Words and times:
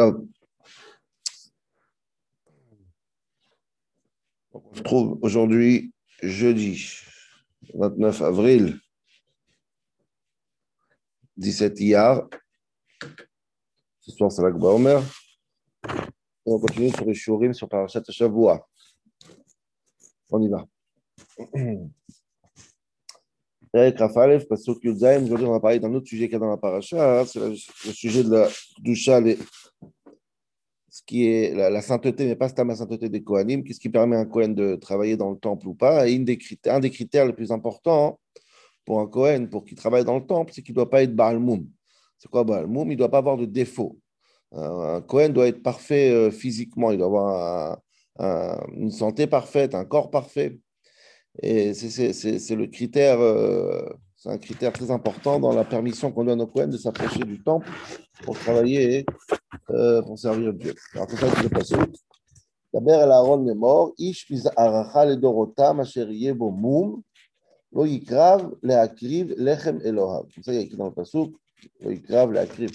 On 0.00 0.26
se 4.72 4.80
trouve 4.80 5.18
aujourd'hui, 5.20 5.92
jeudi 6.22 6.86
29 7.74 8.22
avril, 8.22 8.80
17 11.36 11.80
Iyar. 11.80 12.30
Ce 14.00 14.12
soir, 14.12 14.32
c'est 14.32 14.40
l'Akba 14.40 14.68
Omer. 14.68 15.02
On 16.46 16.58
continue 16.58 16.88
sur 16.88 17.04
les 17.04 17.12
Shurim 17.12 17.52
sur 17.52 17.68
Parashat 17.68 18.02
Shavua. 18.08 18.66
On 20.30 20.40
y 20.40 20.48
va. 20.48 20.64
Rafalev, 23.74 24.46
Pasuk 24.46 24.82
Yudzaim, 24.82 25.24
aujourd'hui 25.24 25.46
on 25.46 25.52
va 25.52 25.60
parler 25.60 25.78
d'un 25.78 25.94
autre 25.94 26.08
sujet 26.08 26.26
qu'il 26.28 26.38
y 26.38 26.40
dans 26.40 26.50
la 26.50 26.56
paracha, 26.56 27.24
c'est 27.24 27.38
le, 27.38 27.54
sujet 27.54 28.24
de 28.24 28.30
la 28.30 28.48
Dusha, 28.80 29.20
les, 29.20 29.38
ce 30.90 31.02
qui 31.06 31.26
est 31.26 31.54
la, 31.54 31.82
sainteté, 31.82 32.26
mais 32.26 32.36
pas 32.36 32.48
seulement 32.48 32.72
la 32.72 32.76
sainteté 32.76 33.08
des 33.08 33.22
Kohanim, 33.22 33.62
qu'est-ce 33.62 33.80
qui 33.80 33.88
permet 33.88 34.16
à 34.16 34.20
un 34.20 34.24
Kohen 34.26 34.54
de 34.54 34.76
travailler 34.76 35.16
dans 35.16 35.30
le 35.30 35.38
temple 35.38 35.68
ou 35.68 35.74
pas. 35.74 36.04
Un 36.04 36.18
des 36.18 36.90
critères 36.90 37.26
les 37.26 37.32
plus 37.32 37.52
importants 37.52 38.18
pour 38.84 39.00
un 39.00 39.06
Kohen, 39.06 39.48
pour 39.48 39.64
qu'il 39.64 39.76
travaille 39.76 40.04
dans 40.04 40.18
le 40.18 40.26
temple, 40.26 40.52
c'est 40.54 40.62
qu'il 40.62 40.72
ne 40.72 40.76
doit 40.76 40.90
pas 40.90 41.02
être 41.02 41.14
Baal 41.14 41.38
Moum. 41.38 41.66
C'est 42.18 42.28
quoi 42.28 42.44
Baal 42.44 42.66
Moum? 42.66 42.88
Il 42.88 42.94
ne 42.94 42.98
doit 42.98 43.10
pas 43.10 43.18
avoir 43.18 43.36
de 43.36 43.46
défaut. 43.46 43.98
Un 44.52 45.00
Kohen 45.02 45.32
doit 45.32 45.46
être 45.46 45.62
parfait 45.62 46.10
euh, 46.10 46.30
physiquement, 46.30 46.90
il 46.90 46.98
doit 46.98 47.06
avoir 47.06 47.78
un, 48.18 48.24
un, 48.24 48.66
une 48.76 48.90
santé 48.90 49.28
parfaite, 49.28 49.74
un 49.76 49.84
corps 49.84 50.10
parfait. 50.10 50.58
Et 51.42 51.72
c'est 51.74 52.56
le 52.56 52.66
critère, 52.66 53.20
euh, 53.20 53.88
c'est 54.16 54.30
un 54.30 54.38
critère 54.38 54.72
très 54.72 54.90
important 54.90 55.38
dans 55.38 55.52
la 55.52 55.64
permission 55.64 56.10
qu'on 56.10 56.24
donne 56.24 56.40
au 56.40 56.46
Kohen 56.46 56.70
de 56.70 56.76
s'approcher 56.76 57.20
du 57.20 57.40
temple 57.42 57.68
pour 58.24 58.36
travailler 58.36 59.06
euh, 59.69 60.01
pour 60.01 60.17
servir 60.19 60.53
Dieu. 60.53 60.73
Alors, 60.93 61.09
c'est 61.09 61.17
ça 61.17 61.29
qui 61.29 61.45
est 61.45 61.49
passé. 61.49 61.75
דבר 62.75 63.03
אל 63.03 63.11
אהרון 63.11 63.47
לאמור, 63.47 63.93
איש 63.99 64.31
מזערך 64.31 64.95
לדורותם 64.95 65.79
אשר 65.81 66.11
יהיה 66.11 66.33
בו 66.33 66.51
מום, 66.51 67.01
לא 67.73 67.87
יקרב 67.87 68.41
להקריב 68.63 69.27
לחם 69.37 69.77
אלוהיו. 69.85 70.23
C'est 70.29 70.43
ça 70.43 70.51
qui 70.51 70.57
est 70.57 70.63
écrit 70.63 70.77
dans 70.77 70.87
le 70.87 70.93
pasuk, 70.93 71.37
לא 71.81 71.91
יקרב 71.91 72.31
להקריב. 72.31 72.69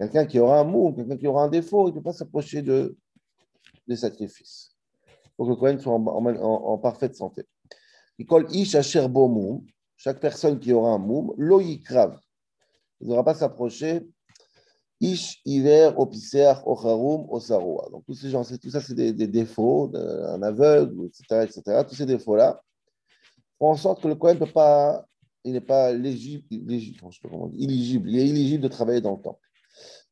Quelqu'un 0.00 0.26
qui 0.26 0.40
aura 0.40 0.58
un 0.58 0.64
moum, 0.64 0.96
quelqu'un 0.96 1.16
qui 1.16 1.26
aura 1.28 1.44
un 1.44 1.48
défaut, 1.48 1.86
il 1.86 1.92
ne 1.92 1.98
peut 1.98 2.02
pas 2.02 2.12
s'approcher 2.12 2.62
de, 2.62 2.96
des 3.86 3.94
sacrifices. 3.94 4.74
Il 5.06 5.30
faut 5.36 5.44
que 5.44 5.50
le 5.50 5.56
Kohen 5.56 5.78
soit 5.78 5.92
en, 5.92 6.04
en, 6.04 6.26
en, 6.26 6.64
en 6.72 6.78
parfaite 6.78 7.14
santé. 7.14 7.44
Ish 8.18 8.74
asher 8.74 9.06
bo 9.06 9.28
moum, 9.28 9.64
chaque 9.96 10.18
personne 10.18 10.58
qui 10.58 10.72
aura 10.72 10.90
un 10.90 10.98
moum, 10.98 11.32
lo 11.36 11.60
yikrav. 11.60 12.18
Il 13.00 13.04
ne 13.06 13.10
devra 13.10 13.24
pas 13.24 13.34
s'approcher. 13.34 14.02
Ish 15.01 15.41
hiver, 15.45 15.97
opiser, 15.97 16.53
ocharum, 16.65 17.25
osaroa. 17.29 17.89
Donc 17.89 18.03
tous 18.05 18.15
ces 18.15 18.29
gens, 18.29 18.43
tout 18.43 18.69
ça, 18.69 18.81
c'est 18.81 18.93
des, 18.93 19.13
des, 19.13 19.27
défauts, 19.27 19.91
un 19.95 20.41
aveugle, 20.43 21.05
etc., 21.05 21.43
etc. 21.43 21.83
Tous 21.87 21.95
ces 21.95 22.05
défauts-là 22.05 22.61
font 23.57 23.69
en 23.69 23.75
sorte 23.75 24.01
que 24.01 24.09
le 24.09 24.15
Kohen 24.15 24.37
ne 24.37 24.45
peut 24.45 24.51
pas, 24.51 25.05
il 25.45 25.53
n'est 25.53 25.61
pas 25.61 25.93
légible, 25.93 26.43
légible, 26.49 28.09
il 28.09 28.19
est 28.19 28.27
éligible 28.27 28.63
de 28.63 28.67
travailler 28.67 28.99
dans 28.99 29.15
le 29.15 29.21
temple. 29.21 29.39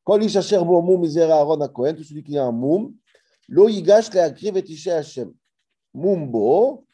Quand 0.05 0.19
ish 0.21 0.37
asher 0.37 0.59
moum, 0.59 1.01
misera 1.01 1.35
Aaron 1.35 1.59
à 1.59 1.67
Kohen, 1.67 1.95
tout 1.95 2.03
celui 2.03 2.23
qui 2.23 2.37
a 2.37 2.45
un 2.45 2.53
moum, 2.53 2.93
lo 3.49 3.67
yigash 3.67 4.13
leakriv 4.13 4.55
et 4.55 4.71
ishe 4.71 4.87
Hashem. 4.87 5.33
Moum 5.93 6.31
bo, 6.31 6.85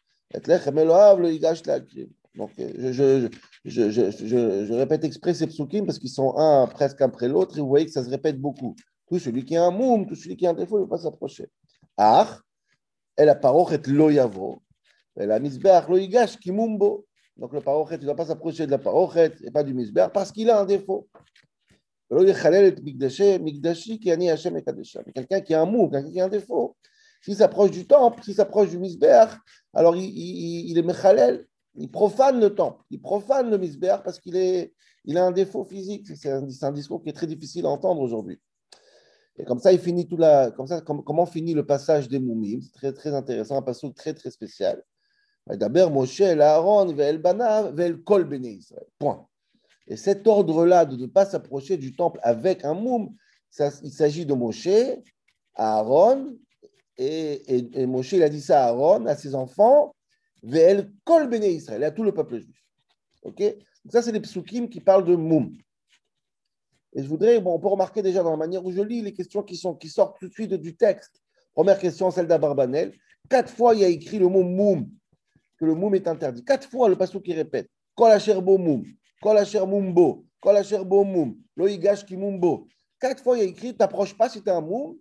donc, 2.35 2.49
je, 2.57 2.91
je, 2.91 3.29
je, 3.65 3.91
je, 3.91 4.73
répète 4.73 5.03
exprès 5.03 5.35
ces 5.35 5.45
psukim 5.45 5.85
parce 5.85 5.99
qu'ils 5.99 6.09
sont 6.09 6.35
un 6.37 6.65
presque 6.65 6.99
après 7.01 7.27
l'autre 7.27 7.57
et 7.57 7.61
vous 7.61 7.67
voyez 7.67 7.85
que 7.85 7.91
ça 7.91 8.03
se 8.03 8.09
répète 8.09 8.39
beaucoup. 8.41 8.75
Tout 9.07 9.19
celui 9.19 9.45
qui 9.45 9.55
a 9.55 9.63
un 9.63 9.71
moum, 9.71 10.07
tout 10.07 10.15
celui 10.15 10.35
qui 10.35 10.47
a 10.47 10.49
un 10.49 10.53
défaut, 10.53 10.77
il 10.77 10.81
ne 10.81 10.85
peut 10.85 10.91
pas 10.91 10.97
s'approcher. 10.97 11.47
Et 13.15 13.25
la 13.25 13.35
parochet 13.35 13.81
lo 13.85 14.09
et 14.09 15.27
la 15.27 15.39
misbeach 15.39 15.87
lo 15.87 15.97
yigash 15.97 16.37
ki 16.37 16.51
mumbo. 16.51 17.05
Donc 17.37 17.53
le 17.53 17.61
parochet, 17.61 17.95
il 17.95 18.01
ne 18.01 18.05
doit 18.05 18.15
pas 18.15 18.25
s'approcher 18.25 18.65
de 18.65 18.71
la 18.71 18.79
parochet 18.79 19.31
et 19.43 19.51
pas 19.51 19.63
du 19.63 19.75
misbeach 19.75 20.11
parce 20.11 20.31
qu'il 20.31 20.49
a 20.49 20.59
un 20.59 20.65
défaut. 20.65 21.07
Quelqu'un 22.09 22.61
qui 25.41 25.53
a 25.53 25.61
un 25.61 25.65
moum, 25.65 25.91
quelqu'un 25.91 26.11
qui 26.11 26.19
a 26.19 26.25
un 26.25 26.29
défaut, 26.29 26.75
s'il 27.21 27.35
s'approche 27.35 27.71
du 27.71 27.87
temple, 27.87 28.23
s'il 28.23 28.35
s'approche 28.35 28.69
du 28.69 28.77
misbeach, 28.77 29.29
alors 29.73 29.95
il, 29.95 30.03
il, 30.03 30.69
il 30.71 30.77
est 30.77 30.83
mechalel, 30.83 31.45
il 31.75 31.89
profane 31.89 32.39
le 32.39 32.53
temple, 32.53 32.83
il 32.91 33.01
profane 33.01 33.49
le 33.49 33.57
misbeach 33.57 34.03
parce 34.03 34.19
qu'il 34.19 34.35
est, 34.35 34.73
il 35.05 35.17
a 35.17 35.25
un 35.25 35.31
défaut 35.31 35.63
physique. 35.63 36.07
C'est 36.15 36.31
un, 36.31 36.71
discours 36.71 37.01
qui 37.03 37.09
est 37.09 37.13
très 37.13 37.27
difficile 37.27 37.65
à 37.65 37.69
entendre 37.69 38.01
aujourd'hui. 38.01 38.39
Et 39.37 39.43
comme 39.45 39.59
ça, 39.59 39.73
il 39.73 39.79
finit 39.79 40.07
tout 40.07 40.17
la, 40.17 40.51
comme 40.51 40.67
ça, 40.67 40.81
comme, 40.81 41.03
comment 41.03 41.25
finit 41.25 41.53
le 41.53 41.65
passage 41.65 42.07
des 42.07 42.19
moumim? 42.19 42.61
C'est 42.61 42.73
très, 42.73 42.93
très 42.93 43.13
intéressant, 43.15 43.57
un 43.57 43.61
passage 43.63 43.93
très, 43.95 44.13
très 44.13 44.29
spécial. 44.29 44.83
D'abord, 45.47 45.91
Moshe, 45.91 46.21
Aaron, 46.21 46.93
Ve'el 46.93 47.17
Bana, 47.17 47.71
Ve'el 47.71 48.01
Kol. 48.03 48.29
Point. 48.99 49.27
Et 49.87 49.97
cet 49.97 50.27
ordre-là 50.27 50.85
de 50.85 50.95
ne 50.95 51.07
pas 51.07 51.25
s'approcher 51.25 51.77
du 51.77 51.93
temple 51.95 52.19
avec 52.23 52.63
un 52.63 52.73
moum, 52.73 53.13
il 53.59 53.91
s'agit 53.91 54.25
de 54.25 54.33
Moshe, 54.33 54.69
Aaron 55.55 56.37
et, 56.97 57.55
et, 57.55 57.81
et, 57.81 57.85
Moshe, 57.85 58.13
il 58.13 58.23
a 58.23 58.29
dit 58.29 58.41
ça 58.41 58.63
à 58.63 58.67
Aaron, 58.69 59.05
à 59.05 59.15
ses 59.15 59.35
enfants, 59.35 59.93
Ve'el 60.43 60.91
kol 61.03 61.29
bene 61.29 61.45
Israël, 61.45 61.83
à 61.83 61.91
tout 61.91 62.03
le 62.03 62.13
peuple 62.13 62.39
juif. 62.39 62.63
Ok? 63.23 63.39
Donc 63.39 63.91
ça, 63.91 64.01
c'est 64.01 64.11
les 64.11 64.19
psukim 64.19 64.67
qui 64.67 64.81
parlent 64.81 65.05
de 65.05 65.15
moum. 65.15 65.55
Et 66.93 67.01
je 67.01 67.07
voudrais, 67.07 67.39
bon, 67.39 67.55
on 67.55 67.59
peut 67.59 67.69
remarquer 67.69 68.01
déjà 68.01 68.21
dans 68.21 68.31
la 68.31 68.37
manière 68.37 68.63
où 68.63 68.71
je 68.71 68.81
lis 68.81 69.01
les 69.01 69.13
questions 69.13 69.41
qui, 69.41 69.57
sont, 69.57 69.73
qui 69.73 69.89
sortent 69.89 70.19
tout 70.19 70.27
de 70.27 70.33
suite 70.33 70.53
du 70.53 70.75
texte. 70.75 71.21
Première 71.53 71.79
question, 71.79 72.11
celle 72.11 72.27
d'Abarbanel. 72.27 72.93
Quatre 73.29 73.51
fois, 73.51 73.73
il 73.73 73.81
y 73.81 73.85
a 73.85 73.87
écrit 73.87 74.19
le 74.19 74.27
mot 74.27 74.43
moum, 74.43 74.89
que 75.57 75.65
le 75.65 75.73
moum 75.73 75.95
est 75.95 76.07
interdit. 76.07 76.43
Quatre 76.43 76.69
fois, 76.69 76.89
le 76.89 76.95
passage 76.95 77.21
qui 77.21 77.33
répète. 77.33 77.69
Kol 77.95 78.11
asher 78.11 78.41
bo 78.41 78.57
moum, 78.57 78.83
kol 79.21 79.37
asher 79.37 79.65
mumbo, 79.67 80.25
kol 80.41 80.57
asher 80.57 80.83
bo 80.83 81.03
moum, 81.03 81.37
lo 81.55 81.67
yigash 81.67 82.03
ki 82.03 82.17
mumbo. 82.17 82.67
Quatre 82.99 83.21
fois, 83.21 83.37
il 83.37 83.41
y 83.41 83.43
a 83.43 83.49
écrit, 83.49 83.75
t'approches 83.75 84.17
pas 84.17 84.29
si 84.29 84.41
tu 84.41 84.49
as 84.49 84.55
un 84.55 84.61
moum, 84.61 84.97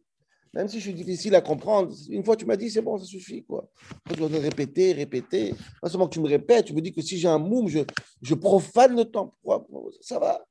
même 0.55 0.69
si 0.69 0.79
je 0.79 0.83
suis 0.83 0.95
difficile 0.95 1.35
à 1.35 1.41
comprendre, 1.41 1.95
une 2.11 2.25
fois 2.25 2.37
tu 2.37 2.45
m'as 2.45 2.57
dit, 2.57 2.71
c'est 2.71 2.83
bon, 2.83 2.99
ça 2.99 3.05
suffit. 3.05 3.43
Quoi. 3.45 3.69
Tu 4.09 4.17
dois 4.17 4.29
répéter, 4.29 4.93
répéter. 4.93 5.55
Pas 5.81 5.89
seulement 5.89 6.09
que 6.09 6.15
tu 6.15 6.21
me 6.21 6.29
répètes, 6.29 6.67
tu 6.67 6.75
me 6.75 6.81
dis 6.83 6.93
que 6.93 7.01
si 7.01 7.19
j'ai 7.19 7.29
un 7.29 7.39
moum, 7.39 7.69
je, 7.69 7.81
je 8.21 8.35
profane 8.35 8.95
le 8.95 9.05
temps. 9.07 9.35
Ça 10.01 10.19
va. 10.19 10.45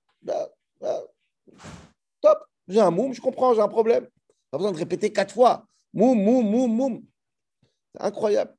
Top, 2.19 2.39
j'ai 2.67 2.79
un 2.79 2.91
moum, 2.91 3.13
je 3.13 3.21
comprends, 3.21 3.53
j'ai 3.53 3.61
un 3.61 3.67
problème. 3.67 4.07
Pas 4.49 4.57
besoin 4.57 4.71
de 4.71 4.77
répéter 4.77 5.13
quatre 5.13 5.33
fois. 5.33 5.65
Moum, 5.93 6.19
moum, 6.19 6.49
moum, 6.49 6.73
moum. 6.73 7.05
C'est 7.93 8.01
incroyable. 8.01 8.55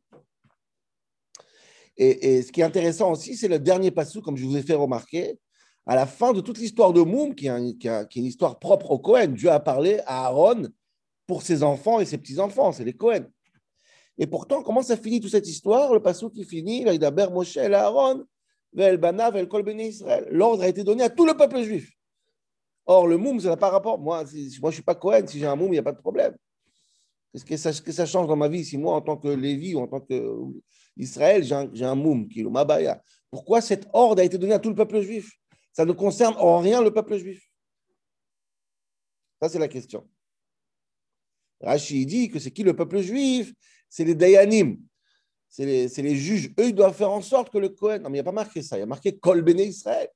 Et, 1.96 2.36
et, 2.36 2.42
ce 2.42 2.52
qui 2.52 2.60
est 2.60 2.64
intéressant 2.64 3.10
aussi, 3.10 3.36
c'est 3.36 3.48
le 3.48 3.58
dernier 3.58 3.90
passou, 3.90 4.22
comme 4.22 4.36
je 4.36 4.44
vous 4.44 4.56
ai 4.56 4.62
fait 4.62 4.74
remarquer. 4.74 5.38
À 5.86 5.96
la 5.96 6.06
fin 6.06 6.32
de 6.32 6.40
toute 6.40 6.58
l'histoire 6.58 6.92
de 6.92 7.00
Moum, 7.00 7.34
qui 7.34 7.48
est, 7.48 7.78
qui, 7.78 7.78
qui 7.78 7.88
est 7.88 8.22
une 8.22 8.24
histoire 8.24 8.58
propre 8.60 8.92
au 8.92 8.98
Cohen, 9.00 9.28
Dieu 9.28 9.50
a 9.50 9.58
parlé 9.58 9.98
à 10.06 10.26
Aaron 10.26 10.68
pour 11.32 11.40
ses 11.40 11.62
enfants 11.62 11.98
et 11.98 12.04
ses 12.04 12.18
petits-enfants, 12.18 12.72
c'est 12.72 12.84
les 12.84 12.92
Cohen. 12.92 13.24
Et 14.18 14.26
pourtant, 14.26 14.62
comment 14.62 14.82
ça 14.82 14.98
finit 14.98 15.18
toute 15.18 15.30
cette 15.30 15.48
histoire? 15.48 15.94
Le 15.94 16.02
passage 16.02 16.28
qui 16.28 16.44
finit, 16.44 16.86
a 16.86 17.30
Moshe 17.30 17.56
et 17.56 17.72
Aaron, 17.72 18.26
Vel 18.74 18.98
Bana, 18.98 19.30
Vel 19.30 19.48
Kol 19.48 19.66
Israël. 19.80 20.26
L'ordre 20.30 20.62
a 20.62 20.68
été 20.68 20.84
donné 20.84 21.04
à 21.04 21.08
tout 21.08 21.24
le 21.24 21.34
peuple 21.34 21.62
juif. 21.62 21.90
Or, 22.84 23.06
le 23.06 23.16
moum, 23.16 23.40
ça 23.40 23.48
n'a 23.48 23.56
pas 23.56 23.70
rapport. 23.70 23.98
Moi, 23.98 24.26
si, 24.26 24.58
moi 24.60 24.70
je 24.70 24.74
suis 24.74 24.82
pas 24.82 24.94
Cohen, 24.94 25.26
si 25.26 25.38
j'ai 25.38 25.46
un 25.46 25.56
moum, 25.56 25.68
il 25.68 25.72
n'y 25.72 25.78
a 25.78 25.82
pas 25.82 25.92
de 25.92 26.00
problème. 26.00 26.36
Qu'est-ce 27.32 27.46
que 27.46 27.56
ça, 27.56 27.72
que 27.72 27.92
ça 27.92 28.04
change 28.04 28.28
dans 28.28 28.36
ma 28.36 28.48
vie 28.48 28.62
si 28.62 28.76
moi, 28.76 28.94
en 28.94 29.00
tant 29.00 29.16
que 29.16 29.28
Lévi 29.28 29.74
ou 29.74 29.80
en 29.80 29.88
tant 29.88 30.00
qu'Israël, 30.00 31.42
j'ai 31.44 31.54
un, 31.54 31.92
un 31.92 31.94
moum, 31.94 32.28
qui 32.28 32.40
est 32.40 32.42
le 32.42 32.50
Mabaya? 32.50 33.02
Pourquoi 33.30 33.62
cet 33.62 33.88
ordre 33.94 34.20
a 34.20 34.24
été 34.24 34.36
donné 34.36 34.52
à 34.52 34.58
tout 34.58 34.68
le 34.68 34.74
peuple 34.74 35.00
juif? 35.00 35.32
Ça 35.72 35.86
ne 35.86 35.92
concerne 35.92 36.34
en 36.36 36.58
rien 36.58 36.82
le 36.82 36.92
peuple 36.92 37.16
juif. 37.16 37.42
Ça, 39.40 39.48
c'est 39.48 39.58
la 39.58 39.68
question. 39.68 40.06
Rashi 41.62 42.06
dit 42.06 42.28
que 42.28 42.38
c'est 42.38 42.50
qui 42.50 42.62
le 42.62 42.74
peuple 42.74 43.00
juif? 43.00 43.52
C'est 43.88 44.04
les 44.04 44.14
Dayanim, 44.14 44.78
c'est 45.48 45.64
les, 45.64 46.16
juges. 46.16 46.50
Eux, 46.58 46.68
ils 46.68 46.74
doivent 46.74 46.96
faire 46.96 47.10
en 47.10 47.20
sorte 47.20 47.50
que 47.50 47.58
le 47.58 47.68
Kohen. 47.68 48.02
Non, 48.02 48.08
mais 48.08 48.18
il 48.18 48.20
n'y 48.20 48.20
a 48.20 48.24
pas 48.24 48.32
marqué 48.32 48.62
ça. 48.62 48.78
Il 48.78 48.80
y 48.80 48.82
a 48.82 48.86
marqué 48.86 49.18
Kol 49.18 49.42
Bene 49.42 49.60
Israël. 49.60 50.08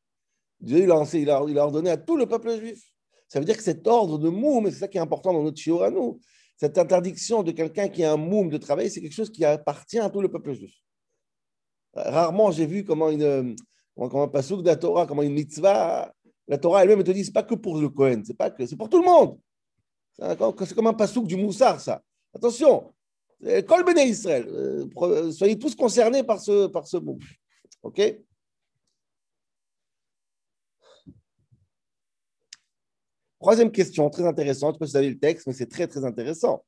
Dieu, 0.61 0.79
il 0.79 0.91
a, 1.31 1.43
ordonné 1.63 1.91
à 1.91 1.99
tout 1.99 2.17
le 2.17 2.27
peuple 2.27 2.59
juif. 2.59 2.83
Ça 3.29 3.39
veut 3.39 3.45
dire 3.45 3.57
que 3.57 3.63
cet 3.63 3.87
ordre 3.87 4.19
de 4.19 4.31
moum, 4.31 4.71
c'est 4.71 4.79
ça 4.79 4.89
qui 4.89 4.97
est 4.97 5.01
important 5.01 5.33
dans 5.33 5.43
notre 5.43 5.59
shiur 5.59 5.83
à 5.83 5.91
nous, 5.91 6.21
cette 6.57 6.79
interdiction 6.79 7.43
de 7.43 7.53
quelqu'un 7.53 7.89
qui 7.89 8.03
a 8.03 8.13
un 8.13 8.17
moum 8.17 8.49
de 8.49 8.57
travail, 8.57 8.91
c'est 8.91 9.03
quelque 9.03 9.13
chose 9.13 9.31
qui 9.31 9.45
appartient 9.45 9.99
à 9.99 10.09
tout 10.09 10.23
le 10.23 10.31
peuple 10.31 10.55
juif. 10.55 10.75
Rarement, 11.93 12.51
j'ai 12.51 12.65
vu 12.65 12.85
comment 12.85 13.11
une, 13.11 13.57
comment 13.95 14.23
un 14.23 14.29
pasouk 14.29 14.63
de 14.63 14.69
la 14.69 14.77
Torah, 14.77 15.07
comment 15.07 15.23
une 15.23 15.35
mitzvah, 15.35 16.15
la 16.49 16.59
Torah 16.59 16.83
elle-même 16.83 17.03
te 17.03 17.11
dit, 17.11 17.31
pas 17.31 17.43
que 17.43 17.55
pour 17.55 17.79
le 17.79 17.89
Kohen, 17.89 18.25
c'est 18.25 18.37
pas 18.37 18.51
que, 18.51 18.65
c'est 18.65 18.77
pour 18.77 18.89
tout 18.89 19.01
le 19.01 19.05
monde. 19.05 19.39
C'est 20.19 20.75
comme 20.75 20.87
un 20.87 20.95
pasouk 20.95 21.27
du 21.27 21.37
Moussar, 21.37 21.81
ça. 21.81 22.03
Attention, 22.35 22.93
Kol 23.67 23.85
Bene 23.85 24.09
Israël, 24.09 24.47
euh, 24.49 25.31
soyez 25.31 25.59
tous 25.59 25.75
concernés 25.75 26.23
par 26.23 26.41
ce, 26.41 26.67
par 26.69 26.87
ce 26.87 26.97
mot. 26.97 27.19
OK? 27.83 28.01
Troisième 33.39 33.71
question, 33.71 34.09
très 34.09 34.27
intéressante. 34.27 34.77
Je 34.81 34.85
ne 34.85 34.87
sais 34.87 34.93
vous 34.93 34.97
avez 34.97 35.11
le 35.11 35.19
texte, 35.19 35.47
mais 35.47 35.53
c'est 35.53 35.69
très, 35.69 35.87
très 35.87 36.05
intéressant. 36.05 36.65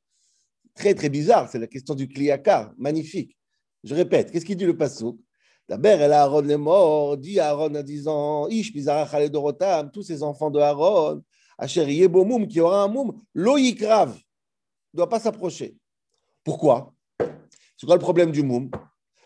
Très, 0.75 0.93
très 0.93 1.09
bizarre. 1.09 1.49
C'est 1.49 1.59
la 1.59 1.67
question 1.67 1.95
du 1.95 2.07
Kliyakar. 2.07 2.71
Magnifique. 2.77 3.35
Je 3.83 3.95
répète, 3.95 4.31
qu'est-ce 4.31 4.45
qu'il 4.45 4.55
dit 4.55 4.65
le 4.65 4.77
Passouk 4.77 5.19
D'abord, 5.67 5.99
elle 5.99 6.13
a 6.13 6.23
Aaron 6.23 6.41
les 6.41 6.57
morts, 6.57 7.17
dit 7.17 7.39
Aaron 7.39 7.75
en 7.75 7.83
disant 7.83 8.47
Ish, 8.47 8.73
Bizarach, 8.73 9.29
Dorotam, 9.29 9.91
tous 9.91 10.03
ces 10.03 10.23
enfants 10.23 10.49
de 10.49 10.59
Aaron, 10.59 11.23
Asher 11.59 11.91
Yebomoum, 11.91 12.47
qui 12.47 12.61
aura 12.61 12.83
un 12.83 12.87
moum, 12.87 13.21
grave, 13.35 14.17
ne 14.93 14.97
doit 14.97 15.09
pas 15.09 15.19
s'approcher. 15.19 15.75
Pourquoi? 16.43 16.93
C'est 17.77 17.85
quoi 17.85 17.95
le 17.95 18.01
problème 18.01 18.31
du 18.31 18.43
moum 18.43 18.71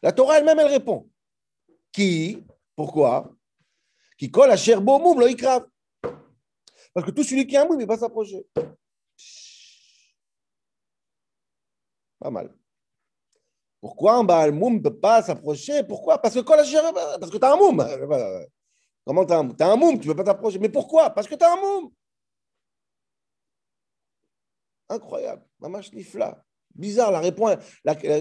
La 0.01 0.11
Torah 0.11 0.39
elle-même, 0.39 0.59
elle 0.59 0.67
répond. 0.67 1.07
Qui 1.91 2.43
Pourquoi? 2.75 3.31
Qui 4.17 4.31
colle 4.31 4.49
à 4.49 4.57
Cher 4.57 4.81
Bomoum, 4.81 5.23
grave. 5.35 5.67
Parce 6.93 7.05
que 7.05 7.11
tout 7.11 7.23
celui 7.23 7.45
qui 7.45 7.55
a 7.55 7.61
un 7.61 7.65
moum, 7.65 7.79
il 7.79 7.83
ne 7.83 7.87
va 7.87 7.95
pas 7.95 7.99
s'approcher. 7.99 8.45
Pas 12.19 12.31
mal. 12.31 12.51
Pourquoi 13.79 14.13
un 14.13 14.51
Moum 14.51 14.75
ne 14.75 14.79
peut 14.79 14.97
pas 14.97 15.21
s'approcher? 15.21 15.83
Pourquoi? 15.83 16.17
Parce 16.17 16.33
que 16.33 16.39
parce 16.39 17.31
que 17.31 17.37
tu 17.37 17.45
as 17.45 17.53
un 17.53 17.57
Moum. 17.57 17.85
Comment 19.05 19.25
tu 19.25 19.33
as, 19.33 19.65
as 19.67 19.71
un 19.71 19.75
Moum 19.75 19.99
Tu 19.99 20.07
ne 20.07 20.13
peux 20.13 20.23
pas 20.23 20.31
t'approcher. 20.31 20.57
Mais 20.57 20.69
pourquoi? 20.69 21.09
Parce 21.09 21.27
que 21.27 21.35
tu 21.35 21.43
as 21.43 21.51
un 21.51 21.57
Moum. 21.57 21.91
Incroyable. 24.89 25.43
Mamash 25.59 25.93
Nifla. 25.93 26.43
Bizarre, 26.75 27.11
la 27.11 27.19
réponse, 27.19 27.57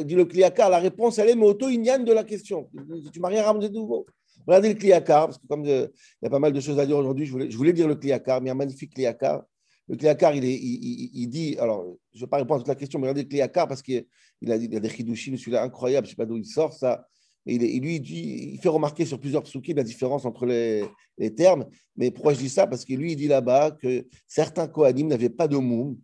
dit 0.05 0.15
le 0.15 0.25
Kliakar, 0.27 0.69
la 0.69 0.79
réponse, 0.79 1.19
elle 1.19 1.31
est 1.31 1.35
mais 1.35 1.47
auto-ignane 1.47 2.05
de 2.05 2.13
la 2.13 2.23
question. 2.23 2.71
Tu 3.13 3.19
m'as 3.19 3.29
rien 3.29 3.45
ramené 3.45 3.71
de 3.71 3.75
nouveau. 3.75 4.05
Regardez 4.47 4.69
le 4.69 4.75
Kliakar, 4.75 5.27
parce 5.27 5.39
que 5.39 5.47
comme 5.47 5.65
euh, 5.67 5.87
il 6.21 6.25
y 6.25 6.27
a 6.27 6.31
pas 6.31 6.39
mal 6.39 6.53
de 6.53 6.61
choses 6.61 6.79
à 6.79 6.85
dire 6.85 6.99
aujourd'hui, 6.99 7.27
je 7.27 7.33
voulais, 7.33 7.51
je 7.51 7.57
voulais 7.57 7.73
dire 7.73 7.89
le 7.89 7.95
Kliakar, 7.95 8.43
mais 8.43 8.51
un 8.51 8.55
magnifique 8.55 8.95
Kliakar. 8.95 9.43
Le 9.89 9.97
Kliakar, 9.97 10.35
il, 10.35 10.45
il, 10.45 11.27
dit, 11.29 11.57
alors, 11.59 11.97
je 12.13 12.19
ne 12.19 12.25
vais 12.25 12.29
pas 12.29 12.37
répondre 12.39 12.57
à 12.57 12.59
toute 12.59 12.69
la 12.69 12.75
question, 12.75 12.99
mais 12.99 13.07
regardez 13.07 13.23
le 13.23 13.29
Kliakar, 13.29 13.69
parce 13.69 13.83
qu'il 13.83 14.05
a, 14.49 14.57
il 14.57 14.77
a 14.77 14.81
des 14.81 14.89
chidushim, 14.89 15.37
celui-là 15.37 15.63
incroyable, 15.63 16.07
je 16.07 16.11
ne 16.11 16.13
sais 16.13 16.17
pas 16.17 16.27
d'où 16.27 16.37
il 16.37 16.45
sort 16.45 16.73
ça. 16.73 17.07
Il, 17.45 17.83
lui, 17.83 18.01
dit, 18.01 18.51
il 18.53 18.61
fait 18.61 18.69
remarquer 18.69 19.05
sur 19.05 19.19
plusieurs 19.19 19.43
psukim 19.43 19.77
la 19.77 19.83
différence 19.83 20.25
entre 20.25 20.47
les, 20.47 20.85
les, 21.19 21.35
termes. 21.35 21.67
Mais 21.97 22.13
pourquoi 22.13 22.35
je 22.35 22.39
dis 22.39 22.49
ça? 22.49 22.69
Parce 22.69 22.85
que 22.85 22.95
lui, 22.95 23.13
il 23.13 23.17
dit 23.17 23.27
là-bas 23.27 23.73
que 23.73 24.07
certains 24.29 24.69
Kohanim 24.69 25.09
n'avaient 25.09 25.29
pas 25.29 25.49
de 25.49 25.57
moum. 25.57 25.99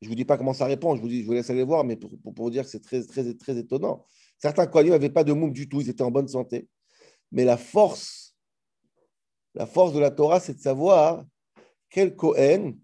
Je 0.00 0.06
ne 0.06 0.10
vous 0.10 0.14
dis 0.14 0.24
pas 0.24 0.38
comment 0.38 0.54
ça 0.54 0.66
répond, 0.66 0.94
je 0.94 1.00
vous, 1.00 1.08
dis, 1.08 1.22
je 1.22 1.26
vous 1.26 1.32
laisse 1.32 1.50
aller 1.50 1.64
voir, 1.64 1.84
mais 1.84 1.96
pour, 1.96 2.10
pour, 2.34 2.50
dire 2.50 2.62
que 2.62 2.70
c'est 2.70 2.82
très, 2.82 3.02
très, 3.04 3.34
très 3.34 3.56
étonnant. 3.56 4.04
Certains 4.38 4.66
Kohanim 4.66 4.92
n'avaient 4.92 5.10
pas 5.10 5.24
de 5.24 5.32
moum 5.32 5.52
du 5.52 5.68
tout, 5.68 5.80
ils 5.80 5.88
étaient 5.88 6.04
en 6.04 6.10
bonne 6.10 6.28
santé. 6.28 6.68
Mais 7.32 7.44
la 7.44 7.56
force, 7.56 8.36
la 9.54 9.66
force 9.66 9.92
de 9.92 9.98
la 9.98 10.10
Torah, 10.10 10.38
c'est 10.38 10.54
de 10.54 10.60
savoir 10.60 11.24
quel 11.90 12.14
Kohen 12.14 12.78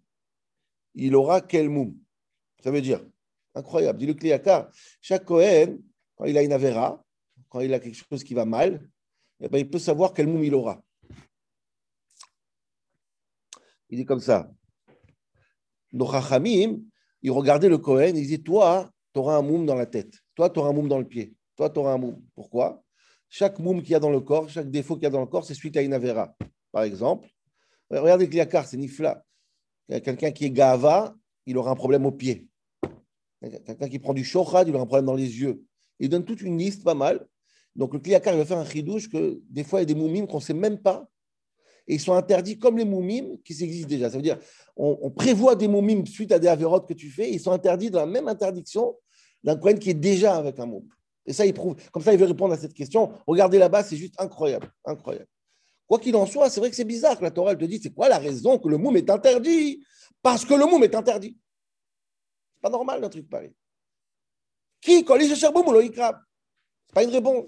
il 0.94 1.14
aura 1.14 1.40
quel 1.40 1.68
moum. 1.68 1.96
Ça 2.62 2.70
veut 2.70 2.82
dire, 2.82 3.04
incroyable, 3.54 3.98
dit 3.98 4.06
le 4.06 4.14
Kliyakar, 4.14 4.70
chaque 5.00 5.24
Kohen, 5.24 5.80
quand 6.16 6.24
il 6.24 6.36
a 6.36 6.42
une 6.42 6.52
Avera, 6.52 7.04
quand 7.48 7.60
il 7.60 7.72
a 7.74 7.78
quelque 7.78 7.96
chose 7.96 8.24
qui 8.24 8.34
va 8.34 8.44
mal, 8.44 8.88
eh 9.40 9.48
ben, 9.48 9.58
il 9.58 9.70
peut 9.70 9.78
savoir 9.78 10.12
quel 10.12 10.26
moum 10.26 10.42
il 10.42 10.54
aura. 10.54 10.82
Il 13.90 13.98
dit 13.98 14.04
comme 14.04 14.20
ça. 14.20 14.50
Nos 15.92 16.10
Chachamim, 16.10 16.80
ils 17.24 17.30
regardaient 17.30 17.70
le 17.70 17.78
Kohen, 17.78 18.16
ils 18.16 18.22
disaient 18.22 18.38
Toi, 18.38 18.90
tu 19.12 19.18
auras 19.18 19.36
un 19.36 19.42
moum 19.42 19.66
dans 19.66 19.74
la 19.74 19.86
tête. 19.86 20.12
Toi, 20.36 20.50
tu 20.50 20.60
auras 20.60 20.68
un 20.68 20.72
moum 20.74 20.88
dans 20.88 20.98
le 20.98 21.06
pied. 21.06 21.34
Toi, 21.56 21.70
tu 21.70 21.78
auras 21.80 21.94
un 21.94 21.98
moum. 21.98 22.22
Pourquoi? 22.34 22.84
Chaque 23.30 23.58
moum 23.58 23.82
qu'il 23.82 23.92
y 23.92 23.94
a 23.94 24.00
dans 24.00 24.10
le 24.10 24.20
corps, 24.20 24.48
chaque 24.48 24.70
défaut 24.70 24.94
qu'il 24.94 25.04
y 25.04 25.06
a 25.06 25.10
dans 25.10 25.20
le 25.20 25.26
corps, 25.26 25.44
c'est 25.44 25.54
suite 25.54 25.76
à 25.76 25.82
une 25.82 25.94
Avera. 25.94 26.36
Par 26.70 26.82
exemple, 26.82 27.28
regardez 27.90 28.28
Kliakar, 28.28 28.66
c'est 28.66 28.76
Nifla. 28.76 29.24
Quelqu'un 29.88 30.30
qui 30.32 30.44
est 30.44 30.50
Gava, 30.50 31.16
il 31.46 31.56
aura 31.56 31.70
un 31.70 31.74
problème 31.74 32.04
au 32.04 32.12
pied. 32.12 32.48
Quelqu'un 33.40 33.88
qui 33.88 33.98
prend 33.98 34.14
du 34.14 34.24
shochad, 34.24 34.68
il 34.68 34.74
aura 34.74 34.84
un 34.84 34.86
problème 34.86 35.06
dans 35.06 35.14
les 35.14 35.40
yeux. 35.40 35.64
Il 35.98 36.10
donne 36.10 36.24
toute 36.24 36.42
une 36.42 36.58
liste 36.58 36.84
pas 36.84 36.94
mal. 36.94 37.26
Donc 37.74 37.94
le 37.94 38.00
Kliakar, 38.00 38.34
il 38.34 38.38
va 38.38 38.44
faire 38.44 38.58
un 38.58 38.66
chidouche 38.66 39.08
que 39.08 39.40
des 39.48 39.64
fois, 39.64 39.80
il 39.80 39.88
y 39.88 39.90
a 39.90 39.94
des 39.94 40.00
moumimes 40.00 40.26
qu'on 40.26 40.38
ne 40.38 40.42
sait 40.42 40.54
même 40.54 40.78
pas. 40.78 41.08
Et 41.86 41.94
ils 41.94 42.00
sont 42.00 42.14
interdits 42.14 42.58
comme 42.58 42.78
les 42.78 42.84
moumimes 42.84 43.38
qui 43.42 43.52
existent 43.62 43.88
déjà. 43.88 44.10
Ça 44.10 44.16
veut 44.16 44.22
dire, 44.22 44.38
on, 44.76 45.10
prévoit 45.10 45.54
des 45.54 45.68
moumimes 45.68 46.06
suite 46.06 46.32
à 46.32 46.38
des 46.38 46.48
avérotes 46.48 46.88
que 46.88 46.94
tu 46.94 47.10
fais. 47.10 47.30
Ils 47.30 47.40
sont 47.40 47.52
interdits 47.52 47.90
dans 47.90 48.00
la 48.00 48.06
même 48.06 48.28
interdiction 48.28 48.96
d'un 49.42 49.56
Kohen 49.56 49.78
qui 49.78 49.90
est 49.90 49.94
déjà 49.94 50.36
avec 50.36 50.58
un 50.58 50.66
moum. 50.66 50.88
Et 51.26 51.32
ça, 51.32 51.44
il 51.44 51.52
prouve. 51.52 51.76
Comme 51.92 52.02
ça, 52.02 52.12
il 52.12 52.18
veut 52.18 52.26
répondre 52.26 52.54
à 52.54 52.56
cette 52.56 52.74
question. 52.74 53.12
Regardez 53.26 53.58
là-bas, 53.58 53.82
c'est 53.82 53.96
juste 53.96 54.14
incroyable. 54.18 54.72
Incroyable. 54.84 55.28
Quoi 55.86 55.98
qu'il 55.98 56.16
en 56.16 56.26
soit, 56.26 56.48
c'est 56.48 56.60
vrai 56.60 56.70
que 56.70 56.76
c'est 56.76 56.84
bizarre 56.84 57.18
que 57.18 57.22
la 57.22 57.30
Torah 57.30 57.54
te 57.54 57.64
dit 57.64 57.78
c'est 57.82 57.92
quoi 57.92 58.08
la 58.08 58.18
raison 58.18 58.58
que 58.58 58.68
le 58.68 58.78
moum 58.78 58.96
est 58.96 59.10
interdit? 59.10 59.84
Parce 60.22 60.44
que 60.44 60.54
le 60.54 60.64
moum 60.64 60.82
est 60.82 60.94
interdit. 60.94 61.36
C'est 62.54 62.62
pas 62.62 62.70
normal 62.70 63.04
un 63.04 63.08
truc 63.10 63.28
pareil. 63.28 63.52
Qui 64.80 65.04
quand 65.04 65.16
il 65.16 65.34
cherche 65.34 65.52
boum 65.52 65.68
ou 65.68 65.80
C'est 65.82 66.00
pas 66.94 67.02
une 67.02 67.10
réponse. 67.10 67.46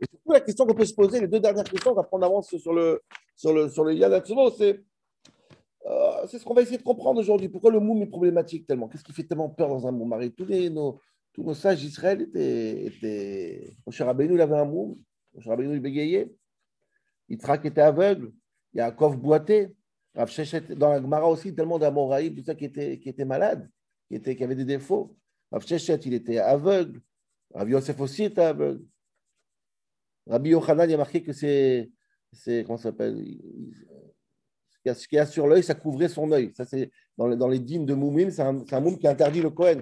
Et 0.00 0.06
surtout, 0.06 0.15
la 0.34 0.40
question 0.40 0.66
qu'on 0.66 0.74
peut 0.74 0.84
se 0.84 0.94
poser, 0.94 1.20
les 1.20 1.28
deux 1.28 1.40
dernières 1.40 1.64
questions, 1.64 1.92
on 1.92 1.94
va 1.94 2.02
prendre 2.02 2.24
avance 2.24 2.54
sur 2.56 2.72
le, 2.72 3.00
sur 3.34 3.52
le, 3.52 3.68
sur 3.68 3.84
le 3.84 3.94
c'est 4.56 4.80
euh, 5.86 6.26
c'est 6.26 6.38
ce 6.38 6.44
qu'on 6.44 6.54
va 6.54 6.62
essayer 6.62 6.78
de 6.78 6.82
comprendre 6.82 7.20
aujourd'hui. 7.20 7.48
Pourquoi 7.48 7.70
le 7.70 7.78
moum 7.78 8.02
est 8.02 8.06
problématique 8.06 8.66
tellement? 8.66 8.88
Qu'est-ce 8.88 9.04
qui 9.04 9.12
fait 9.12 9.22
tellement 9.22 9.48
peur 9.48 9.68
dans 9.68 9.86
un 9.86 9.92
moum? 9.92 10.18
Tous 10.36 10.44
les, 10.44 10.68
nos, 10.68 11.00
tous 11.32 11.44
nos 11.44 11.54
sages 11.54 11.80
d'Israël 11.80 12.22
étaient, 12.22 12.86
étaient... 12.86 13.76
Moshe 13.86 14.00
Rabbeinu, 14.00 14.34
il 14.34 14.40
avait 14.40 14.56
un 14.56 14.64
moum. 14.64 14.96
Moshe 15.32 15.46
Rabbeinu, 15.46 15.74
il 15.74 15.80
bégayait. 15.80 16.34
Yitzhak 17.28 17.64
était 17.66 17.82
aveugle. 17.82 18.32
Yaakov 18.74 19.16
boitait. 19.16 19.72
Rav 20.16 20.30
Shechet, 20.30 20.74
dans 20.74 20.88
la 20.88 21.00
Gemara 21.00 21.28
aussi, 21.28 21.54
tellement 21.54 21.78
d'Amoraïm, 21.78 22.34
tout 22.34 22.42
ça 22.42 22.54
qui 22.54 22.64
était, 22.64 22.98
qui 22.98 23.10
était 23.10 23.26
malade, 23.26 23.70
qui, 24.08 24.16
était, 24.16 24.34
qui 24.34 24.42
avait 24.42 24.54
des 24.54 24.64
défauts. 24.64 25.14
Rav 25.52 25.64
Shechet, 25.64 26.00
il 26.06 26.14
était 26.14 26.38
aveugle. 26.38 27.00
Rav 27.54 27.68
Yosef 27.68 28.00
aussi 28.00 28.24
était 28.24 28.40
aveugle. 28.40 28.82
Rabbi 30.26 30.50
Yochanan, 30.50 30.88
il 30.88 30.94
a 30.94 30.98
marqué 30.98 31.22
que 31.22 31.32
c'est. 31.32 31.90
Comment 32.66 32.76
ça 32.76 32.90
s'appelle 32.90 33.24
Ce 34.84 35.08
qu'il 35.08 35.16
y 35.16 35.18
a 35.18 35.26
sur 35.26 35.46
l'œil, 35.46 35.62
ça 35.62 35.74
couvrait 35.74 36.08
son 36.08 36.30
œil. 36.32 36.52
Ça, 36.56 36.64
c'est 36.64 36.90
dans, 37.16 37.48
les, 37.48 37.58
dîmes 37.60 37.86
de 37.86 37.94
Moumim, 37.94 38.30
c'est 38.30 38.42
un, 38.42 38.62
un 38.70 38.80
moum 38.80 38.98
qui 38.98 39.08
interdit 39.08 39.40
le 39.40 39.50
Kohen. 39.50 39.80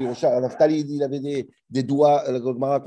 Naftali, 0.00 0.80
il 0.88 1.02
avait 1.02 1.20
des, 1.20 1.48
des 1.68 1.82
doigts, 1.82 2.24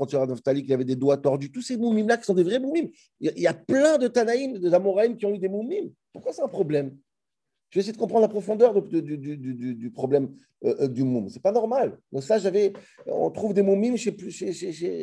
sur 0.08 0.26
Naftali, 0.26 0.64
qu'il 0.64 0.72
avait 0.72 0.84
des 0.84 0.96
doigts 0.96 1.16
tordus. 1.16 1.50
Tous 1.50 1.62
ces 1.62 1.76
moumim 1.76 2.06
là 2.06 2.16
qui 2.16 2.24
sont 2.24 2.34
des 2.34 2.42
vrais 2.42 2.58
moumim. 2.58 2.88
Il 3.20 3.38
y 3.38 3.46
a 3.46 3.54
plein 3.54 3.98
de 3.98 4.08
Tanaïm, 4.08 4.58
de 4.58 4.72
Amoraïm 4.72 5.16
qui 5.16 5.26
ont 5.26 5.32
eu 5.32 5.38
des 5.38 5.48
moumim. 5.48 5.90
Pourquoi 6.12 6.32
c'est 6.32 6.42
un 6.42 6.48
problème? 6.48 6.96
Je 7.74 7.80
vais 7.80 7.82
essayer 7.82 7.92
de 7.92 7.98
comprendre 7.98 8.20
la 8.22 8.28
profondeur 8.28 8.80
du, 8.82 9.02
du, 9.02 9.90
problème 9.90 10.32
euh, 10.62 10.76
euh, 10.82 10.86
du 10.86 11.02
moum. 11.02 11.28
C'est 11.28 11.42
pas 11.42 11.50
normal. 11.50 11.98
Donc 12.12 12.22
ça, 12.22 12.36
on 13.08 13.32
trouve 13.32 13.52
des 13.52 13.62
moumim 13.62 13.96
chez, 13.96 14.14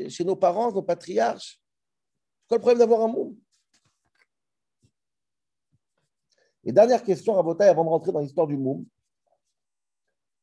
chez, 0.09 0.23
nos 0.23 0.37
parents, 0.37 0.71
nos 0.71 0.81
patriarches. 0.81 1.59
Quoi 2.47 2.59
le 2.59 2.61
problème 2.61 2.79
d'avoir 2.79 3.01
un 3.01 3.09
moum 3.09 3.35
Et 6.63 6.71
dernière 6.71 7.03
question, 7.03 7.33
Rabotaï, 7.33 7.67
avant 7.67 7.83
de 7.83 7.89
rentrer 7.89 8.13
dans 8.13 8.21
l'histoire 8.21 8.47
du 8.47 8.55
moum. 8.55 8.85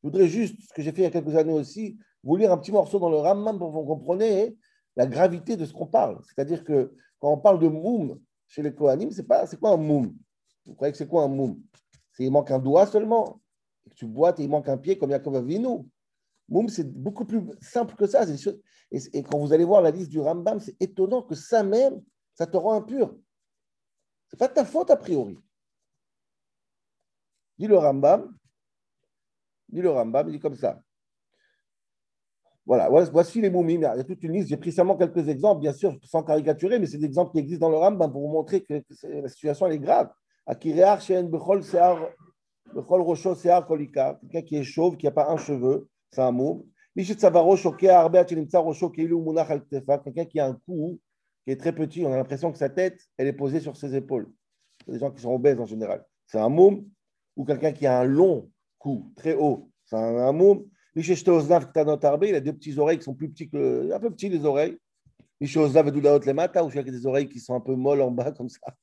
Je 0.02 0.08
voudrais 0.08 0.28
juste, 0.28 0.61
ce 0.68 0.75
que 0.75 0.82
j'ai 0.82 0.92
fait 0.92 1.00
il 1.00 1.04
y 1.04 1.06
a 1.06 1.11
quelques 1.11 1.35
années 1.35 1.54
aussi, 1.54 1.99
vous 2.23 2.37
lire 2.37 2.52
un 2.52 2.58
petit 2.58 2.73
morceau 2.73 2.99
dans 2.99 3.08
le 3.08 3.16
Rambam 3.16 3.58
pour 3.58 3.68
que 3.70 3.75
vous 3.75 3.87
compreniez 3.87 4.54
la 4.97 5.06
gravité 5.06 5.56
de 5.56 5.64
ce 5.64 5.73
qu'on 5.73 5.87
parle. 5.87 6.20
C'est-à-dire 6.26 6.62
que 6.62 6.94
quand 7.20 7.32
on 7.32 7.38
parle 7.38 7.58
de 7.58 7.68
moum 7.68 8.20
chez 8.49 8.61
les 8.62 8.75
Kohanim, 8.75 9.11
c'est 9.12 9.26
pas, 9.26 9.47
c'est 9.47 9.58
quoi 9.58 9.70
un 9.70 9.78
moum? 9.78 10.14
Vous 10.66 10.75
croyez 10.75 10.92
que 10.92 10.99
c'est 10.99 11.08
quoi 11.08 11.23
un 11.23 11.28
moum? 11.28 11.58
C'est 11.73 11.77
il 12.25 12.30
manque 12.30 12.50
un 12.50 12.58
doigt 12.58 12.87
seulement. 12.87 13.40
Tu 13.94 14.06
boites 14.06 14.38
et 14.40 14.44
il 14.44 14.50
manque 14.50 14.68
un 14.68 14.76
pied 14.76 14.98
comme 14.98 15.10
Yaakov 15.10 15.37
Avinu. 15.37 15.88
C'est 16.68 16.90
beaucoup 16.90 17.25
plus 17.25 17.42
simple 17.60 17.94
que 17.94 18.06
ça. 18.06 18.25
Et, 18.90 19.22
quand 19.22 19.38
vous 19.38 19.52
allez 19.52 19.64
voir 19.64 19.82
la 19.82 19.90
liste 19.90 20.10
du 20.10 20.20
Rambam, 20.20 20.60
c'est 20.60 20.80
étonnant 20.80 21.22
que 21.22 21.34
ça 21.34 21.62
même, 21.62 22.02
ça 22.34 22.46
te 22.46 22.56
rend 22.56 22.75
impur. 22.75 23.14
C'est 24.28 24.38
pas 24.38 24.48
ta 24.48 24.64
faute 24.64 24.90
a 24.90 24.96
priori. 24.96 25.38
Dit 27.58 27.66
le 27.66 27.76
Rambam, 27.76 28.37
dit 29.68 29.82
le 29.82 29.90
Rambam, 29.90 30.28
il 30.28 30.32
dit 30.32 30.38
comme 30.38 30.54
ça. 30.54 30.80
Voilà, 32.64 32.88
voici 32.88 33.40
les 33.40 33.48
moumim. 33.48 33.80
Il 33.80 33.80
y 33.80 33.87
a 33.87 34.04
toute 34.04 34.22
une 34.22 34.32
liste. 34.32 34.48
J'ai 34.48 34.58
pris 34.58 34.72
seulement 34.72 34.96
quelques 34.96 35.26
exemples, 35.28 35.62
bien 35.62 35.72
sûr, 35.72 35.98
sans 36.02 36.22
caricaturer, 36.22 36.78
mais 36.78 36.87
c'est 36.87 36.98
des 36.98 37.06
exemples 37.06 37.32
qui 37.32 37.38
existent 37.38 37.66
dans 37.66 37.72
le 37.72 37.78
Rambam 37.78 38.12
pour 38.12 38.20
vous 38.20 38.32
montrer 38.32 38.62
que 38.62 38.82
la 39.04 39.28
situation 39.28 39.66
est 39.68 39.78
grave. 39.78 40.10
Quelqu'un 44.21 44.43
qui 44.43 44.57
est 44.57 44.62
chauve, 44.62 44.97
qui 44.97 45.07
n'a 45.07 45.12
pas 45.12 45.31
un 45.31 45.37
cheveu, 45.37 45.88
c'est 46.11 46.23
un 46.23 46.33
moum. 46.33 46.64
Quelqu'un 46.97 47.14
qui 50.25 50.40
a 50.40 50.47
un 50.47 50.55
cou 50.67 50.99
qui 51.45 51.52
est 51.52 51.57
très 51.57 51.75
petit, 51.75 52.05
on 52.05 52.12
a 52.12 52.17
l'impression 52.17 52.50
que 52.50 52.59
sa 52.59 52.69
tête, 52.71 53.00
elle 53.17 53.26
est 53.26 53.33
posée 53.33 53.61
sur 53.61 53.76
ses 53.76 53.95
épaules. 53.95 54.31
C'est 54.85 54.93
des 54.93 54.99
gens 54.99 55.11
qui 55.11 55.21
sont 55.21 55.35
obèses 55.35 55.61
en 55.61 55.67
général. 55.67 56.05
C'est 56.26 56.38
un 56.38 56.49
moum 56.49 56.85
ou 57.37 57.45
quelqu'un 57.45 57.73
qui 57.73 57.87
a 57.87 58.00
un 58.00 58.05
long 58.05 58.50
cou, 58.78 59.12
très 59.17 59.35
haut. 59.35 59.71
C'est 59.85 59.97
un, 59.97 60.33
moum. 60.33 60.64
Il 60.95 61.02
a 62.35 62.40
deux 62.40 62.52
petites 62.52 62.78
oreilles 62.78 62.99
qui 62.99 63.05
sont 63.05 63.14
plus 63.14 63.31
petits 63.31 63.49
que. 63.49 63.93
un 63.93 64.00
peu 64.00 64.11
petits 64.11 64.28
les 64.28 64.45
oreilles. 64.45 64.78
Mata, 65.40 66.64
ou 66.64 66.69
a 66.69 66.83
des 66.83 67.07
oreilles 67.07 67.28
qui 67.28 67.38
sont 67.38 67.55
un 67.55 67.61
peu 67.61 67.75
molles 67.76 68.02
en 68.02 68.11
bas, 68.11 68.33
comme 68.33 68.49
ça. 68.49 68.75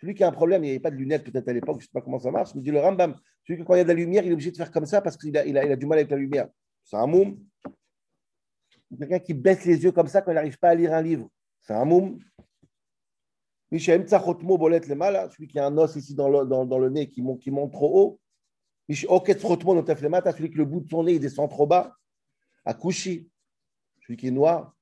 Celui 0.00 0.14
qui 0.14 0.24
a 0.24 0.28
un 0.28 0.32
problème, 0.32 0.64
il 0.64 0.66
n'y 0.66 0.70
avait 0.70 0.80
pas 0.80 0.90
de 0.90 0.96
lunettes 0.96 1.24
peut-être 1.24 1.48
à 1.48 1.52
l'époque, 1.52 1.80
je 1.80 1.84
ne 1.84 1.88
sais 1.88 1.92
pas 1.92 2.00
comment 2.00 2.18
ça 2.18 2.30
marche, 2.30 2.54
mais 2.54 2.62
dit 2.62 2.70
le 2.70 2.80
Rambam, 2.80 3.14
celui 3.46 3.58
qui 3.58 3.64
quand 3.66 3.74
il 3.74 3.78
y 3.78 3.80
a 3.80 3.84
de 3.84 3.88
la 3.88 3.94
lumière, 3.94 4.24
il 4.24 4.30
est 4.30 4.32
obligé 4.32 4.50
de 4.50 4.56
faire 4.56 4.70
comme 4.70 4.86
ça 4.86 5.02
parce 5.02 5.16
qu'il 5.16 5.36
a, 5.36 5.44
il 5.44 5.58
a, 5.58 5.64
il 5.64 5.72
a 5.72 5.76
du 5.76 5.86
mal 5.86 5.98
avec 5.98 6.10
la 6.10 6.16
lumière. 6.16 6.48
C'est 6.84 6.96
un 6.96 7.06
moum. 7.06 7.38
Quelqu'un 8.98 9.18
qui 9.18 9.34
baisse 9.34 9.64
les 9.66 9.82
yeux 9.82 9.92
comme 9.92 10.08
ça 10.08 10.22
quand 10.22 10.32
il 10.32 10.34
n'arrive 10.34 10.58
pas 10.58 10.70
à 10.70 10.74
lire 10.74 10.92
un 10.94 11.02
livre. 11.02 11.28
C'est 11.60 11.74
un 11.74 11.84
moum. 11.84 12.18
Celui 13.70 13.84
qui 15.48 15.58
a 15.58 15.66
un 15.66 15.78
os 15.78 15.94
ici 15.94 16.14
dans 16.14 16.28
le, 16.28 16.44
dans, 16.44 16.66
dans 16.66 16.78
le 16.78 16.88
nez 16.88 17.08
qui 17.08 17.22
monte, 17.22 17.40
qui 17.40 17.52
monte 17.52 17.70
trop 17.72 18.00
haut. 18.00 18.20
Celui 18.88 19.06
qui 20.50 20.56
le 20.56 20.64
bout 20.64 20.80
de 20.80 20.88
son 20.88 21.04
nez 21.04 21.12
il 21.14 21.20
descend 21.20 21.48
trop 21.48 21.66
bas. 21.66 21.94
Akushi, 22.64 23.29
qui 24.16 24.28
est 24.28 24.32
noir. 24.32 24.74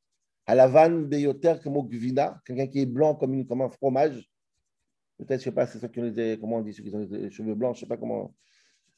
À 0.46 0.54
la 0.54 0.66
vanne 0.66 1.08
des 1.08 1.20
yoter 1.20 1.54
comme 1.62 1.86
gvina, 1.88 2.40
quelqu'un 2.44 2.66
qui 2.66 2.80
est 2.80 2.86
blanc 2.86 3.14
comme, 3.14 3.34
une, 3.34 3.46
comme 3.46 3.60
un 3.60 3.68
fromage. 3.68 4.28
Peut-être, 5.18 5.42
je 5.42 5.48
ne 5.48 5.50
sais 5.50 5.52
pas, 5.52 5.66
c'est 5.66 5.78
ceux 5.78 5.88
qui 5.88 6.00
ont 6.00 6.38
comment 6.40 6.56
on 6.56 6.62
dit, 6.62 6.72
ceux 6.72 6.82
qui 6.82 6.94
ont 6.94 7.06
les 7.10 7.30
cheveux 7.30 7.54
blancs, 7.54 7.74
je 7.74 7.80
ne 7.80 7.84
sais 7.84 7.88
pas 7.88 7.96
comment. 7.96 8.34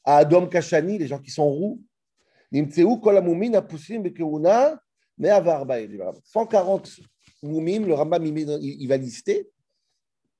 À 0.03 0.17
Adom 0.17 0.47
Kashani, 0.47 0.97
les 0.97 1.07
gens 1.07 1.19
qui 1.19 1.31
sont 1.31 1.49
roux. 1.49 1.81
Nimtseu 2.51 2.85
kolamumin 3.01 3.53
apusim 3.53 4.01
bekeuna, 4.01 4.81
mais 5.17 5.29
avarba. 5.29 5.77
140 6.23 6.99
moumim, 7.43 7.85
le 7.85 7.93
Rambam 7.93 8.25
il 8.25 8.87
va 8.87 8.97
lister. 8.97 9.49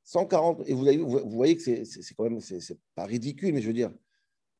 140, 0.03 0.63
et 0.67 0.73
vous, 0.73 0.85
vous 1.09 1.29
voyez 1.29 1.55
que 1.55 1.61
c'est 1.83 2.15
quand 2.15 2.23
même, 2.23 2.39
c'est 2.39 2.77
pas 2.95 3.05
ridicule, 3.05 3.53
mais 3.53 3.61
je 3.61 3.67
veux 3.67 3.73
dire, 3.73 3.91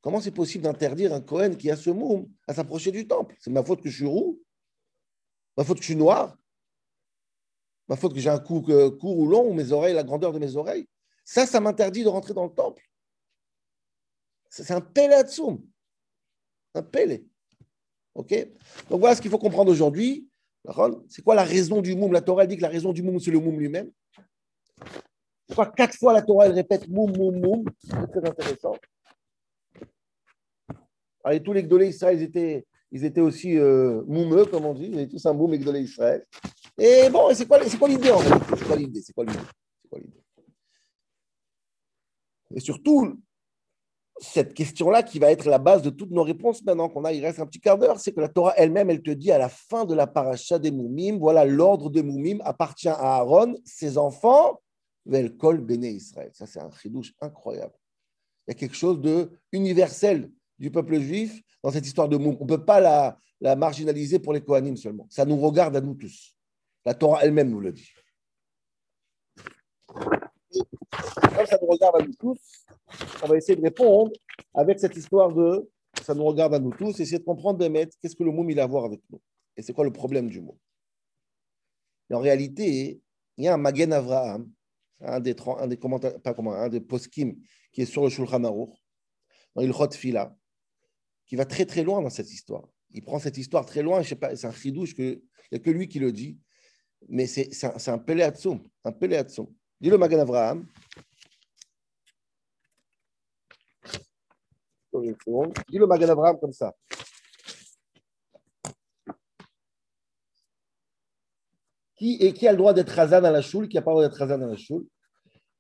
Comment 0.02 0.20
c'est 0.20 0.32
possible 0.32 0.64
d'interdire 0.64 1.14
un 1.14 1.22
Cohen 1.22 1.56
qui 1.56 1.70
a 1.70 1.76
ce 1.76 1.92
moum 1.92 2.28
à 2.48 2.54
s'approcher 2.56 2.92
du 2.92 3.08
temple? 3.08 3.36
C'est 3.40 3.52
ma 3.52 3.64
faute 3.64 3.82
que 3.82 3.90
je 3.90 3.98
suis 3.98 4.06
roux 4.06 4.42
Ma 5.58 5.64
faute 5.64 5.78
que 5.78 5.84
je 5.84 5.90
suis 5.90 5.96
noir 5.96 6.38
Ma 7.88 7.96
faute 7.96 8.14
que 8.14 8.20
j'ai 8.20 8.30
un 8.30 8.40
cou 8.40 8.62
court 8.62 9.18
ou 9.18 9.28
long 9.28 9.50
ou 9.50 9.54
mes 9.54 9.72
oreilles, 9.72 9.94
la 9.94 10.04
grandeur 10.04 10.32
de 10.32 10.40
mes 10.40 10.56
oreilles 10.56 10.88
Ça, 11.26 11.46
ça 11.46 11.60
m'interdit 11.60 12.04
de 12.04 12.10
rentrer 12.10 12.34
dans 12.34 12.46
le 12.46 12.54
temple. 12.54 12.90
C'est 14.50 14.72
un 14.72 14.82
pelatsoum. 14.82 15.62
Un 16.74 16.84
pelé. 16.84 17.26
OK? 18.16 18.34
Donc 18.90 19.00
voilà 19.00 19.16
ce 19.16 19.22
qu'il 19.22 19.32
faut 19.32 19.38
comprendre 19.38 19.72
aujourd'hui. 19.72 20.30
C'est 21.10 21.24
quoi 21.24 21.36
la 21.36 21.44
raison 21.44 21.82
du 21.82 21.96
moum? 21.96 22.12
La 22.12 22.22
Torah 22.22 22.46
dit 22.46 22.58
que 22.58 22.62
la 22.62 22.70
raison 22.70 22.94
du 22.94 23.02
moum, 23.02 23.20
c'est 23.20 23.32
le 23.32 23.40
moum 23.40 23.60
lui-même. 23.60 23.92
Pourquoi 25.48 25.68
quatre 25.68 25.98
fois 25.98 26.14
la 26.14 26.22
Torah, 26.22 26.46
elle 26.46 26.54
répète 26.54 26.88
moum, 26.88 27.16
moum, 27.18 27.40
moum 27.40 27.66
C'est 27.80 28.12
très 28.12 28.30
intéressant. 28.30 28.76
Allez, 31.24 31.42
tous 31.42 31.54
les 31.54 31.64
Gdolé 31.64 31.90
Israël, 31.90 32.18
ils 32.20 32.24
étaient, 32.24 32.66
ils 32.92 33.06
étaient 33.06 33.22
aussi 33.22 33.58
euh, 33.58 34.04
moumeux, 34.06 34.46
comme 34.46 34.66
on 34.66 34.74
dit. 34.74 34.88
Ils 34.92 35.00
étaient 35.00 35.12
tous 35.12 35.26
un 35.26 35.34
moum 35.34 35.56
Gdolé 35.56 35.82
Israël. 35.82 36.26
Et 36.78 37.10
bon, 37.10 37.34
c'est 37.34 37.48
quoi, 37.48 37.60
quoi 37.78 37.88
l'idée 37.88 38.12
en 38.12 38.20
fait 38.20 38.56
C'est 38.58 38.66
quoi 38.66 38.76
l'idée? 38.76 39.02
C'est 39.02 39.14
quoi 39.14 39.26
l'idée? 39.26 39.40
Et 42.54 42.60
surtout, 42.60 43.18
cette 44.20 44.54
question-là 44.54 45.04
qui 45.04 45.20
va 45.20 45.32
être 45.32 45.46
la 45.46 45.58
base 45.58 45.82
de 45.82 45.90
toutes 45.90 46.12
nos 46.12 46.24
réponses 46.24 46.64
maintenant 46.64 46.90
qu'on 46.90 47.06
a, 47.06 47.14
il 47.14 47.26
reste 47.26 47.40
un 47.40 47.46
petit 47.46 47.60
quart 47.60 47.78
d'heure, 47.78 48.00
c'est 48.00 48.12
que 48.12 48.20
la 48.20 48.28
Torah 48.28 48.54
elle-même, 48.58 48.90
elle 48.90 49.02
te 49.02 49.12
dit 49.12 49.32
à 49.32 49.38
la 49.38 49.50
fin 49.50 49.86
de 49.86 49.96
la 49.96 50.06
paracha 50.06 50.60
des 50.60 50.72
Moumim, 50.72 51.18
voilà, 51.18 51.46
l'ordre 51.46 51.90
des 51.90 52.04
Moumim 52.04 52.40
appartient 52.44 52.90
à 52.90 53.16
Aaron, 53.16 53.56
ses 53.64 53.98
enfants, 53.98 54.60
Velkol 55.06 55.62
Béné 55.62 55.90
Israël. 55.90 56.30
Ça, 56.34 56.46
c'est 56.46 56.60
un 56.60 56.70
chidouche 56.72 57.14
incroyable. 57.22 57.74
Il 58.48 58.52
y 58.52 58.56
a 58.56 58.60
quelque 58.60 58.76
chose 58.76 59.00
de 59.02 59.32
universel 59.52 60.30
du 60.62 60.70
peuple 60.70 61.00
juif 61.00 61.42
dans 61.64 61.72
cette 61.72 61.88
histoire 61.88 62.08
de 62.08 62.18
Moum. 62.18 62.38
On 62.40 62.44
ne 62.44 62.50
peut 62.50 62.64
pas 62.64 62.80
la, 62.80 63.18
la, 63.42 63.56
marginaliser 63.56 64.20
pour 64.20 64.32
les 64.32 64.42
Kohanim 64.42 64.78
seulement. 64.78 65.08
Ça 65.10 65.26
nous 65.26 65.38
regarde 65.38 65.76
à 65.76 65.82
nous 65.82 65.96
tous. 65.96 66.38
La 66.86 66.94
Torah 66.94 67.24
elle-même 67.24 67.50
nous 67.50 67.60
le 67.60 67.72
dit. 67.72 67.90
Ça 70.52 71.58
nous 71.60 71.68
regarde 71.68 71.96
à 72.00 72.06
nous 72.06 72.14
tous, 72.14 72.66
on 73.24 73.28
va 73.28 73.38
essayer 73.38 73.56
de 73.56 73.62
répondre 73.62 74.12
avec 74.54 74.80
cette 74.80 74.96
histoire 74.96 75.34
de 75.34 75.68
ça 76.04 76.14
nous 76.14 76.26
regarde 76.26 76.54
à 76.54 76.60
nous 76.60 76.72
tous, 76.72 77.00
essayer 77.00 77.20
de 77.20 77.24
comprendre, 77.24 77.66
qu'est-ce 78.02 78.16
que 78.16 78.24
le 78.24 78.32
Moum 78.32 78.50
il 78.50 78.60
a 78.60 78.64
à 78.64 78.68
voir 78.68 78.86
avec 78.86 79.02
nous 79.10 79.22
et 79.58 79.62
c'est 79.62 79.74
quoi 79.74 79.84
le 79.84 79.92
problème 79.92 80.30
du 80.30 80.42
Moum? 80.42 80.58
en 82.12 82.20
réalité, 82.20 83.02
il 83.38 83.46
y 83.46 83.48
a 83.48 83.54
un 83.54 83.58
Magen 83.58 83.94
Avraham, 83.94 84.52
un 85.00 85.20
des, 85.20 85.36
un 85.58 85.68
des 85.68 85.78
pas 85.78 86.34
comment, 86.34 86.54
un 86.54 86.70
des 86.70 86.82
poskim 86.82 87.36
qui 87.72 87.82
est 87.82 87.86
sur 87.86 88.04
le 88.04 88.10
Shulchan 88.10 88.44
Aruch, 88.44 88.70
dans 89.56 89.90
Fila, 89.92 90.36
qui 91.32 91.38
va 91.38 91.46
très 91.46 91.66
très 91.66 91.82
loin 91.82 92.02
dans 92.02 92.10
cette 92.10 92.30
histoire. 92.30 92.68
Il 92.90 93.06
prend 93.06 93.18
cette 93.18 93.38
histoire 93.38 93.66
très 93.66 93.82
loin, 93.82 94.02
je 94.02 94.10
sais 94.10 94.16
pas, 94.18 94.36
c'est 94.36 94.48
un 94.48 94.52
chidouche 94.52 94.94
que 94.94 95.02
il 95.02 95.22
n'y 95.54 95.56
a 95.56 95.60
que 95.60 95.70
lui 95.70 95.88
qui 95.88 95.98
le 95.98 96.12
dit, 96.12 96.38
mais 97.08 97.26
c'est 97.26 97.50
un, 97.88 97.98
Pelé 98.00 98.24
un 98.24 98.32
Dis 99.80 99.90
le 99.90 99.98
Magan 99.98 100.20
Avraham. 100.20 100.68
Dis 104.94 105.78
le 105.78 105.88
Magan 105.88 106.10
Avraham 106.10 106.38
comme 106.38 106.52
ça. 106.52 106.76
Qui, 111.96 112.18
et 112.20 112.34
qui 112.34 112.46
a 112.46 112.52
le 112.52 112.58
droit 112.58 112.74
d'être 112.74 113.00
Hazan 113.00 113.24
à 113.24 113.32
la 113.32 113.42
choule, 113.42 113.70
qui 113.70 113.78
n'a 113.78 113.82
pas 113.84 113.92
le 113.92 113.96
droit 113.96 114.10
d'être 114.10 114.22
Hazan 114.22 114.42
à 114.42 114.48
la 114.48 114.58
choule? 114.58 114.86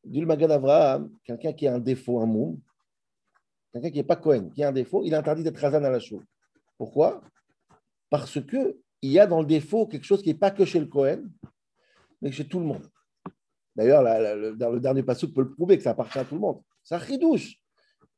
Dis 0.03 0.19
le 0.19 0.25
Magan 0.25 0.49
Avraham, 0.49 1.09
quelqu'un 1.23 1.53
qui 1.53 1.65
a 1.65 1.75
un 1.75 1.79
défaut, 1.79 2.19
un 2.19 2.25
moum, 2.25 2.59
quelqu'un 3.71 3.89
qui 3.89 3.97
n'est 3.97 4.03
pas 4.03 4.15
Cohen, 4.15 4.49
qui 4.53 4.63
a 4.63 4.69
un 4.69 4.73
défaut, 4.73 5.03
il 5.03 5.13
est 5.13 5.17
interdit 5.17 5.43
d'être 5.43 5.57
Razan 5.57 5.83
à 5.83 5.89
la 5.89 5.99
chou. 5.99 6.21
Pourquoi? 6.77 7.21
Parce 8.09 8.39
qu'il 8.41 8.75
y 9.01 9.19
a 9.19 9.27
dans 9.27 9.41
le 9.41 9.47
défaut 9.47 9.87
quelque 9.87 10.05
chose 10.05 10.21
qui 10.21 10.29
n'est 10.29 10.39
pas 10.39 10.51
que 10.51 10.65
chez 10.65 10.79
le 10.79 10.87
Cohen, 10.87 11.23
mais 12.21 12.31
chez 12.31 12.47
tout 12.47 12.59
le 12.59 12.65
monde. 12.65 12.89
D'ailleurs, 13.75 14.03
le 14.03 14.79
dernier 14.79 15.03
passage 15.03 15.31
peut 15.33 15.41
le 15.41 15.53
prouver 15.53 15.77
que 15.77 15.83
ça 15.83 15.91
appartient 15.91 16.19
à 16.19 16.25
tout 16.25 16.35
le 16.35 16.41
monde. 16.41 16.61
C'est 16.83 16.95
un. 16.95 17.01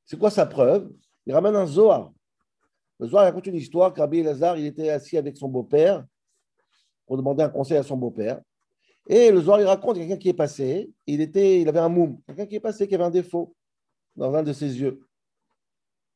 C'est 0.06 0.20
quoi 0.20 0.30
sa 0.30 0.46
preuve? 0.46 0.92
Il 1.26 1.34
ramène 1.34 1.56
un 1.56 1.66
Zohar. 1.66 2.12
Le 3.00 3.08
Zohar 3.08 3.26
raconte 3.26 3.48
une 3.48 3.56
histoire 3.56 3.94
qu'Abi 3.94 4.20
Elazar, 4.20 4.58
il 4.58 4.66
était 4.66 4.90
assis 4.90 5.18
avec 5.18 5.38
son 5.38 5.48
beau-père 5.48 6.06
pour 7.06 7.18
demander 7.18 7.44
un 7.44 7.50
conseil 7.50 7.78
à 7.78 7.84
son 7.84 7.98
beau-père. 7.98 8.42
Et 9.08 9.32
le 9.32 9.42
Zohar, 9.42 9.60
il 9.60 9.68
raconte 9.68 9.98
quelqu'un 9.98 10.18
qui 10.18 10.30
est 10.30 10.34
passé, 10.34 10.90
il, 11.06 11.22
était, 11.22 11.62
il 11.62 11.68
avait 11.68 11.80
un 11.80 11.90
moum, 11.90 12.20
quelqu'un 12.28 12.46
qui 12.46 12.56
est 12.56 12.62
passé, 12.62 12.88
qui 12.88 12.96
avait 12.96 13.04
un 13.04 13.10
défaut 13.10 13.54
dans 14.16 14.34
un 14.34 14.44
de 14.44 14.54
ses 14.54 14.80
yeux. 14.80 15.02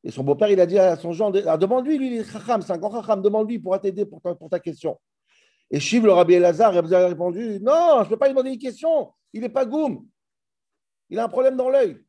Et 0.04 0.10
son 0.10 0.22
beau-père, 0.22 0.48
il 0.48 0.60
a 0.60 0.66
dit 0.66 0.78
à 0.78 0.96
son 0.96 1.12
genre, 1.12 1.32
ah, 1.46 1.56
demande-lui, 1.56 1.98
lui, 1.98 2.06
il 2.08 2.20
est 2.20 2.24
chacham, 2.24 2.62
c'est 2.62 2.72
un 2.72 2.78
grand 2.78 2.90
chacham, 2.90 3.20
demande-lui, 3.20 3.56
il 3.56 3.62
pourra 3.62 3.78
t'aider 3.78 4.06
pour 4.06 4.20
ta, 4.50 4.60
question. 4.60 4.98
Et 5.70 5.80
Shiv, 5.80 6.04
le 6.04 6.12
rabbi 6.12 6.34
Elazar, 6.34 6.72
il 6.72 6.94
a 6.94 7.08
répondu, 7.08 7.58
non, 7.60 7.98
je 7.98 8.04
ne 8.04 8.08
peux 8.08 8.16
pas 8.16 8.26
lui 8.26 8.34
demander 8.34 8.52
une 8.52 8.58
question, 8.58 9.12
il 9.32 9.40
n'est 9.40 9.48
pas 9.48 9.66
goum, 9.66 10.06
il 11.10 11.18
a 11.18 11.24
un 11.24 11.28
problème 11.28 11.56
dans 11.56 11.68
l'œil. 11.68 12.02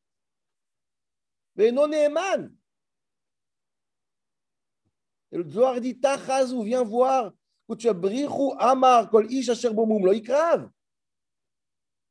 Mais 1.55 1.71
non, 1.71 1.91
Eman. 1.91 2.53
Et 5.31 5.37
le 5.37 5.49
Zohar 5.49 5.81
dit, 5.81 5.99
Tachazou, 5.99 6.63
viens 6.63 6.83
voir, 6.83 7.33
Amar, 8.57 9.09
Kol 9.09 9.31
Ish 9.31 9.49
Asher 9.49 9.69
Bomoum, 9.71 10.05
lo 10.05 10.13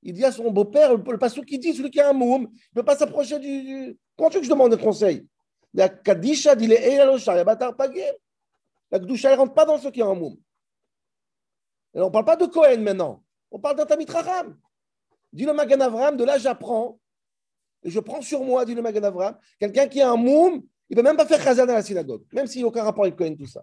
Il 0.02 0.12
dit 0.12 0.24
à 0.24 0.32
son 0.32 0.50
beau-père, 0.50 0.96
le 0.96 1.18
passou 1.18 1.42
qui 1.42 1.58
dit, 1.58 1.74
celui 1.74 1.90
qui 1.90 2.00
a 2.00 2.10
un 2.10 2.12
moum, 2.12 2.42
il 2.42 2.68
ne 2.74 2.74
peut 2.74 2.84
pas 2.84 2.96
s'approcher 2.96 3.38
du. 3.38 3.98
Comment 4.16 4.30
tu 4.30 4.36
veux 4.36 4.40
que 4.40 4.46
je 4.46 4.50
demande 4.50 4.74
un 4.74 4.76
conseil? 4.76 5.26
La 5.74 5.88
Kadisha 5.88 6.54
dit 6.54 6.66
les 6.66 6.96
la 6.96 7.44
Batar 7.44 7.76
Pagim. 7.76 8.02
La 8.90 8.98
Kedusha, 8.98 9.28
elle 9.28 9.34
ne 9.36 9.40
rentre 9.40 9.54
pas 9.54 9.64
dans 9.64 9.78
ce 9.78 9.88
qui 9.88 10.00
est 10.00 10.04
en 10.04 10.14
moum. 10.14 10.36
On 11.94 12.06
ne 12.06 12.10
parle 12.10 12.24
pas 12.24 12.36
de 12.36 12.46
Cohen 12.46 12.80
maintenant. 12.80 13.22
On 13.50 13.58
parle 13.58 13.76
d'un 13.76 13.86
Tamit 13.86 14.06
Raham. 14.06 14.56
Dit 15.32 15.44
le 15.44 15.52
Magan 15.52 15.80
Avram, 15.80 16.16
de 16.16 16.24
là 16.24 16.38
j'apprends, 16.38 16.98
et 17.82 17.90
je 17.90 18.00
prends 18.00 18.22
sur 18.22 18.42
moi, 18.42 18.64
dit 18.64 18.74
le 18.74 18.80
Magan 18.80 19.02
Avram, 19.02 19.38
quelqu'un 19.58 19.86
qui 19.86 20.00
a 20.00 20.10
un 20.10 20.16
moum, 20.16 20.62
il 20.88 20.96
ne 20.96 21.02
peut 21.02 21.06
même 21.06 21.16
pas 21.16 21.26
faire 21.26 21.42
Khazan 21.42 21.64
à 21.64 21.74
la 21.74 21.82
synagogue, 21.82 22.22
même 22.32 22.46
s'il 22.46 22.62
n'y 22.62 22.64
a 22.64 22.68
aucun 22.68 22.82
rapport 22.82 23.04
avec 23.04 23.16
Cohen, 23.16 23.34
tout 23.36 23.46
ça. 23.46 23.62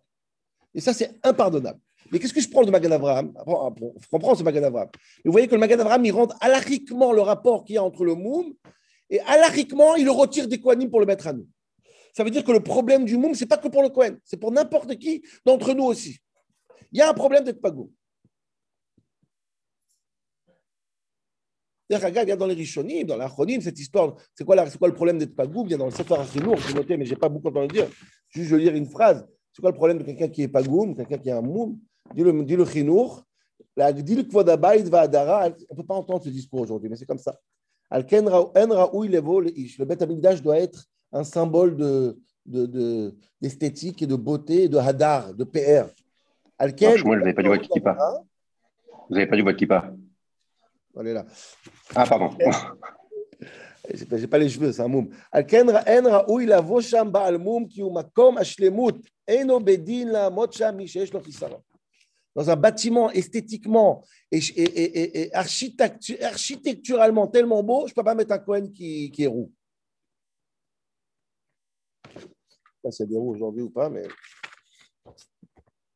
Et 0.76 0.82
ça, 0.82 0.94
c'est 0.94 1.20
impardonnable. 1.24 1.80
Mais 2.12 2.20
qu'est-ce 2.20 2.34
que 2.34 2.42
je 2.42 2.50
prends 2.50 2.64
de 2.64 2.70
Magan 2.70 2.92
Avram? 2.92 3.34
On 3.48 3.74
comprend 4.12 4.36
ce 4.36 4.44
Magan 4.44 4.64
Avram. 4.64 4.90
vous 5.24 5.32
voyez 5.32 5.48
que 5.48 5.56
le 5.56 5.60
Magan 5.60 5.80
Avram, 5.80 6.06
il 6.06 6.12
rentre 6.12 6.36
alariquement 6.40 7.14
le 7.14 7.22
rapport 7.22 7.64
qu'il 7.64 7.76
y 7.76 7.78
a 7.80 7.84
entre 7.84 8.06
le 8.06 8.14
moum, 8.14 8.54
et 9.10 9.20
alariquement, 9.22 9.96
il 9.96 10.06
le 10.06 10.12
retire 10.12 10.48
des 10.48 10.60
Kohanim 10.60 10.90
pour 10.90 11.00
le 11.00 11.08
mettre 11.08 11.28
à 11.28 11.34
nous. 11.34 11.48
Ça 12.16 12.24
veut 12.24 12.30
dire 12.30 12.46
que 12.46 12.52
le 12.54 12.62
problème 12.62 13.04
du 13.04 13.18
Moum, 13.18 13.36
ce 13.36 13.44
n'est 13.44 13.48
pas 13.48 13.58
que 13.58 13.68
pour 13.68 13.82
le 13.82 13.90
Kohen, 13.90 14.18
c'est 14.24 14.38
pour 14.38 14.50
n'importe 14.50 14.96
qui 14.96 15.22
d'entre 15.46 15.74
nous 15.74 15.84
aussi. 15.84 16.18
Il 16.94 17.00
y 17.00 17.02
a 17.02 17.10
un 17.10 17.14
problème 17.14 17.44
d'être 17.44 17.60
pago. 17.60 17.92
il 21.90 22.00
y 22.00 22.32
a 22.32 22.36
dans 22.38 22.48
les 22.48 22.54
Rishonim, 22.54 23.04
dans 23.04 23.18
l'Achronim, 23.18 23.60
cette 23.60 23.78
histoire, 23.78 24.16
c'est 24.34 24.46
quoi, 24.46 24.56
le 24.56 24.94
problème 24.94 25.18
d'être 25.20 25.36
pagou 25.36 25.66
Il 25.66 25.72
y 25.72 25.74
a 25.74 25.78
dans 25.78 25.86
le 25.86 25.92
Sefer 25.92 26.16
lourd, 26.40 26.58
j'ai 26.58 26.74
noté, 26.74 26.96
mais 26.96 27.06
je 27.06 27.14
n'ai 27.14 27.20
pas 27.20 27.28
beaucoup 27.28 27.50
entendu 27.50 27.76
dire. 27.76 27.90
Je 28.30 28.42
vais 28.42 28.58
lire 28.60 28.76
une 28.76 28.90
phrase. 28.90 29.28
C'est 29.52 29.62
quoi 29.62 29.72
le 29.72 29.76
problème 29.76 29.98
de 29.98 30.04
quelqu'un 30.04 30.30
qui 30.30 30.44
est 30.44 30.48
pagoum, 30.48 30.96
quelqu'un 30.96 31.18
qui 31.18 31.30
a 31.30 31.38
un 31.38 31.42
moum? 31.42 31.78
Chinour, 32.16 33.26
dit 33.76 34.16
le 34.16 34.96
adara. 34.98 35.48
On 35.70 35.74
ne 35.74 35.78
peut 35.78 35.86
pas 35.86 35.96
entendre 35.96 36.24
ce 36.24 36.30
discours 36.30 36.62
aujourd'hui, 36.62 36.90
mais 36.90 36.96
c'est 36.96 37.06
comme 37.06 37.20
ça. 37.20 37.38
Le 37.92 38.00
ish. 39.58 39.78
Le 39.80 39.86
Bet 39.86 39.98
doit 40.42 40.58
être 40.60 40.88
un 41.16 41.24
symbole 41.24 41.78
de, 41.78 43.16
d'esthétique 43.42 44.00
de, 44.00 44.04
et 44.04 44.08
de 44.08 44.16
beauté, 44.16 44.68
de 44.68 44.78
hadar, 44.78 45.34
de 45.34 45.46
PR. 45.46 45.88
Alken, 46.58 47.02
moi, 47.04 47.16
vous 47.16 47.22
n'avez 47.22 47.34
pas 47.34 47.42
du 47.42 47.60
qui 47.60 47.70
kippa. 47.70 47.98
Vous 49.10 49.16
n'avez 49.16 49.28
pas 49.28 49.38
du. 49.38 49.68
Elle 50.98 51.08
est 51.08 51.14
là. 51.14 51.26
Ah, 51.96 52.06
pardon. 52.06 52.30
Je 53.94 54.16
n'ai 54.16 54.28
pas 54.28 54.40
les 54.40 54.50
cheveux, 54.50 54.72
c'est 54.72 54.82
un 54.82 54.88
moum. 54.88 55.10
Alken 55.32 55.70
en 55.70 56.10
raoui 56.10 56.48
lavo 56.48 56.82
sham 56.82 57.12
ba'al 57.12 57.38
moum 57.38 57.68
ki 57.68 57.84
makom 57.84 58.38
ashlemut. 58.38 58.98
Eno 59.28 59.60
bedin 59.60 60.10
la 60.12 60.30
mot 60.30 60.52
sham 60.52 60.76
mi 60.78 60.88
sheyesh 60.88 61.14
lo 61.14 61.22
Dans 62.36 62.50
un 62.50 62.56
bâtiment 62.56 63.12
esthétiquement 63.12 64.04
et, 64.32 64.40
et, 64.40 64.64
et, 64.64 65.22
et 65.22 65.36
architecturalement 65.36 67.28
tellement 67.28 67.62
beau, 67.62 67.86
je 67.86 67.92
ne 67.92 67.96
peux 67.96 68.04
pas 68.04 68.16
mettre 68.16 68.34
un 68.34 68.40
Cohen 68.40 68.72
qui, 68.74 69.12
qui 69.12 69.24
est 69.24 69.28
roux. 69.28 69.52
Je 72.16 72.20
ne 72.20 72.24
sais 72.24 72.75
pas 72.86 73.04
a 73.04 73.06
des 73.06 73.18
roues 73.18 73.32
aujourd'hui 73.32 73.64
ou 73.64 73.70
pas, 73.70 73.90
mais. 73.90 74.04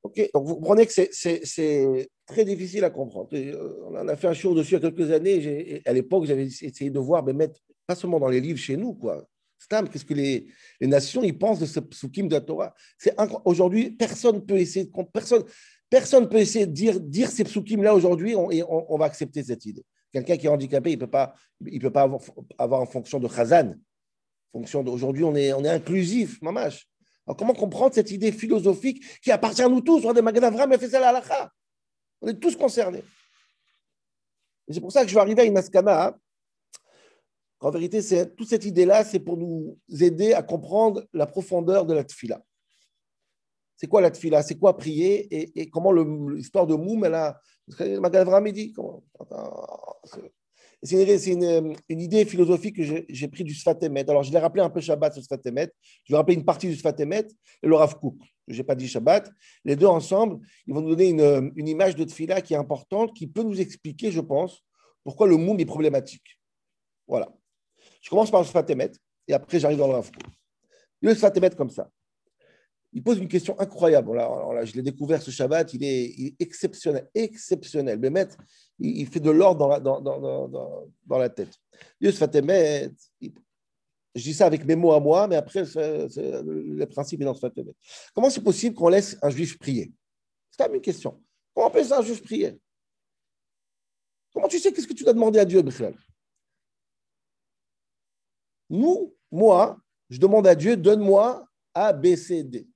Ok, 0.02 0.30
donc 0.34 0.48
vous 0.48 0.56
comprenez 0.56 0.86
que 0.86 0.94
c'est 0.94 2.10
très 2.26 2.46
difficile 2.46 2.84
à 2.84 2.90
comprendre. 2.90 3.30
Euh, 3.34 3.84
on 3.88 4.08
a 4.08 4.16
fait 4.16 4.28
un 4.28 4.34
show 4.34 4.56
dessus 4.56 4.76
il 4.76 4.82
y 4.82 4.86
a 4.86 4.90
quelques 4.90 5.12
années. 5.12 5.82
À 5.86 5.94
l'époque, 5.94 6.26
j'avais 6.26 6.46
essayé 6.46 6.90
de 6.90 7.00
voir, 7.00 7.24
mais 7.24 7.34
mettre, 7.34 7.60
pas 7.86 7.96
seulement 7.96 8.20
dans 8.20 8.30
les 8.30 8.40
livres 8.40 8.60
chez 8.60 8.78
nous, 8.78 8.94
quoi. 8.94 9.28
Stam, 9.58 9.90
qu'est-ce 9.90 10.06
que 10.06 10.14
les, 10.14 10.48
les, 10.80 10.88
nations 10.88 11.22
ils 11.22 11.38
pensent 11.38 11.60
de 11.60 11.66
ce 11.66 11.82
psukim 11.82 12.30
de 12.30 12.36
la 12.36 12.42
Torah? 12.42 12.74
Aujourd'hui, 13.44 13.92
personne 13.92 14.36
ne 14.36 14.42
peut 14.42 14.58
essayer 14.58 14.86
de 14.86 14.92
personne, 15.12 15.44
personne 15.90 16.30
peut 16.30 16.38
essayer 16.38 16.66
de 16.66 16.72
dire, 16.72 17.00
dire 17.00 17.30
ces 17.30 17.44
psukim 17.44 17.84
là 17.84 17.94
aujourd'hui 17.94 18.32
et 18.52 18.64
on, 18.64 18.98
va 18.98 19.06
accepter 19.06 19.44
cette 19.44 19.66
idée. 19.66 19.84
Quelqu'un 20.14 20.38
qui 20.38 20.46
est 20.46 20.50
handicapé, 20.50 20.92
il 20.92 20.96
ne 20.96 21.02
peut 21.02 21.10
pas, 21.10 21.36
il 21.66 21.82
peut 21.82 21.92
pas 21.92 22.04
avoir, 22.04 22.22
avoir 22.58 22.82
en 22.82 22.86
fonction 22.86 23.20
de 23.20 23.28
Khazan. 23.28 23.76
Fonction 24.52 24.84
d'aujourd'hui, 24.84 25.24
on 25.24 25.36
est, 25.36 25.54
est 25.64 25.70
inclusif, 25.70 26.42
mamache. 26.42 26.88
Alors, 27.28 27.38
comment 27.38 27.54
comprendre 27.54 27.94
cette 27.94 28.10
idée 28.10 28.32
philosophique 28.32 29.04
qui 29.22 29.32
appartient 29.32 29.62
à 29.62 29.70
nous 29.70 29.82
tous? 29.82 30.04
On 30.04 30.16
halakha. 30.16 31.52
On 32.22 32.28
est 32.28 32.40
tous 32.40 32.56
concernés. 32.56 33.04
C'est 34.68 34.82
pour 34.82 34.92
ça 34.92 35.04
que 35.04 35.10
je 35.10 35.14
vais 35.14 35.22
arriver 35.22 35.44
à 35.44 35.46
une 35.46 35.58
askana. 35.58 36.18
En 37.60 37.72
vérité, 37.72 38.02
c'est, 38.02 38.36
toute 38.36 38.48
cette 38.48 38.66
idée-là, 38.66 39.04
c'est 39.04 39.20
pour 39.20 39.38
nous 39.38 39.78
aider 40.02 40.34
à 40.34 40.42
comprendre 40.42 41.06
la 41.14 41.28
profondeur 41.28 41.86
de 41.86 41.94
la 41.94 42.04
tfila. 42.04 42.42
C'est 43.76 43.88
quoi 43.88 44.02
la 44.02 44.12
tfila 44.12 44.42
C'est 44.44 44.58
quoi 44.58 44.78
prier? 44.78 45.60
Et, 45.60 45.70
comment 45.70 45.92
l'histoire 45.92 46.68
de 46.68 46.76
Moum, 46.76 47.06
elle 47.06 47.16
a. 47.16 47.40
Magadavra 47.80 48.42
dit. 48.52 48.74
C'est 50.82 51.28
une, 51.28 51.76
une, 51.90 52.02
idée 52.02 52.24
philosophique 52.24 52.78
que 52.78 53.04
j'ai 53.10 53.28
pris 53.28 53.44
du 53.44 53.54
Sfatemet. 53.54 54.10
Alors, 54.10 54.24
je 54.24 54.32
l'ai 54.32 54.40
rappelé 54.40 54.64
un 54.64 54.70
peu 54.70 54.80
Shabbat, 54.80 55.14
ce 55.14 55.22
Sfatemet. 55.22 55.70
Je 56.06 56.14
vais 56.14 56.18
rappeler 56.18 56.36
une 56.36 56.46
partie 56.46 56.68
du 56.68 56.76
Sfatemet 56.76 57.28
et 57.62 57.68
le 57.68 57.76
Rav 57.76 58.00
Kook. 58.00 58.16
Je 58.48 58.58
n'ai 58.58 58.64
pas 58.64 58.76
dit 58.76 58.88
Shabbat. 58.88 59.30
Les 59.66 59.76
deux 59.76 59.88
ensemble, 59.88 60.40
ils 60.66 60.74
vont 60.74 60.82
nous 60.82 60.92
donner 60.92 61.10
une, 61.10 61.52
une 61.58 61.68
image 61.68 61.96
de 61.96 62.06
Tfila 62.06 62.42
qui 62.42 62.54
est 62.54 62.58
importante, 62.58 63.14
qui 63.14 63.28
peut 63.28 63.44
nous 63.44 63.60
expliquer, 63.60 64.10
je 64.10 64.22
pense, 64.22 64.64
pourquoi 65.04 65.28
le 65.28 65.36
Moum 65.36 65.60
est 65.60 65.66
problématique. 65.66 66.40
Voilà. 67.08 67.30
Je 68.02 68.10
commence 68.10 68.32
par 68.32 68.40
le 68.40 68.46
Sfatemet 68.48 68.92
et 69.28 69.34
après, 69.34 69.60
j'arrive 69.60 69.80
dans 69.80 69.88
le 69.88 69.94
Rav 69.96 70.10
Kook. 70.10 70.32
Le 71.02 71.14
Sfatemet 71.14 71.52
comme 71.52 71.70
ça. 71.70 71.90
Il 72.92 73.04
pose 73.04 73.20
une 73.20 73.28
question 73.28 73.60
incroyable. 73.60 74.10
Je 74.64 74.74
l'ai 74.74 74.82
découvert 74.82 75.22
ce 75.22 75.30
Shabbat, 75.30 75.74
il 75.74 75.84
est, 75.84 76.36
exceptionnel, 76.40 77.08
exceptionnel. 77.14 78.00
Mais 78.00 78.28
il, 78.80 79.08
fait 79.08 79.20
de 79.20 79.30
l'ordre 79.30 79.80
dans 79.80 81.18
la, 81.18 81.30
tête. 81.30 81.54
je 82.02 82.10
dis 84.16 84.34
ça 84.34 84.48
avec 84.48 84.66
mes 84.66 84.76
mots 84.76 84.94
à 84.94 85.00
moi, 85.00 85.28
mais 85.28 85.36
après, 85.36 85.64
le 85.76 86.86
principe 86.86 87.22
est 87.22 87.26
dans 87.26 87.36
ce 87.36 87.42
Fatemet. 87.42 87.74
Comment 88.14 88.30
c'est 88.32 88.44
possible 88.44 88.76
qu'on 88.76 88.90
laisse 88.90 89.18
un 89.22 89.30
juif 89.30 89.60
prier? 89.60 89.94
C'est 90.50 90.58
quand 90.58 90.66
même 90.70 90.76
une 90.76 90.82
question. 90.82 91.22
Comment 91.54 91.68
on 91.68 91.72
peut 91.72 91.94
un 91.94 92.02
juif 92.02 92.24
prier? 92.24 92.60
Comment 94.34 94.48
tu 94.48 94.58
sais 94.58 94.72
qu'est-ce 94.72 94.88
que 94.88 94.94
tu 94.94 95.04
dois 95.04 95.14
demander 95.14 95.40
à 95.40 95.46
Dieu, 95.46 95.62
Bichlal 95.62 95.96
Nous, 98.70 99.16
moi, 99.32 99.80
je 100.10 100.18
demande 100.18 100.48
à 100.48 100.56
Dieu, 100.56 100.76
donne-moi 100.76 101.48
A, 101.74 101.94
B, 101.94 102.16
C, 102.16 102.44
D. 102.44 102.68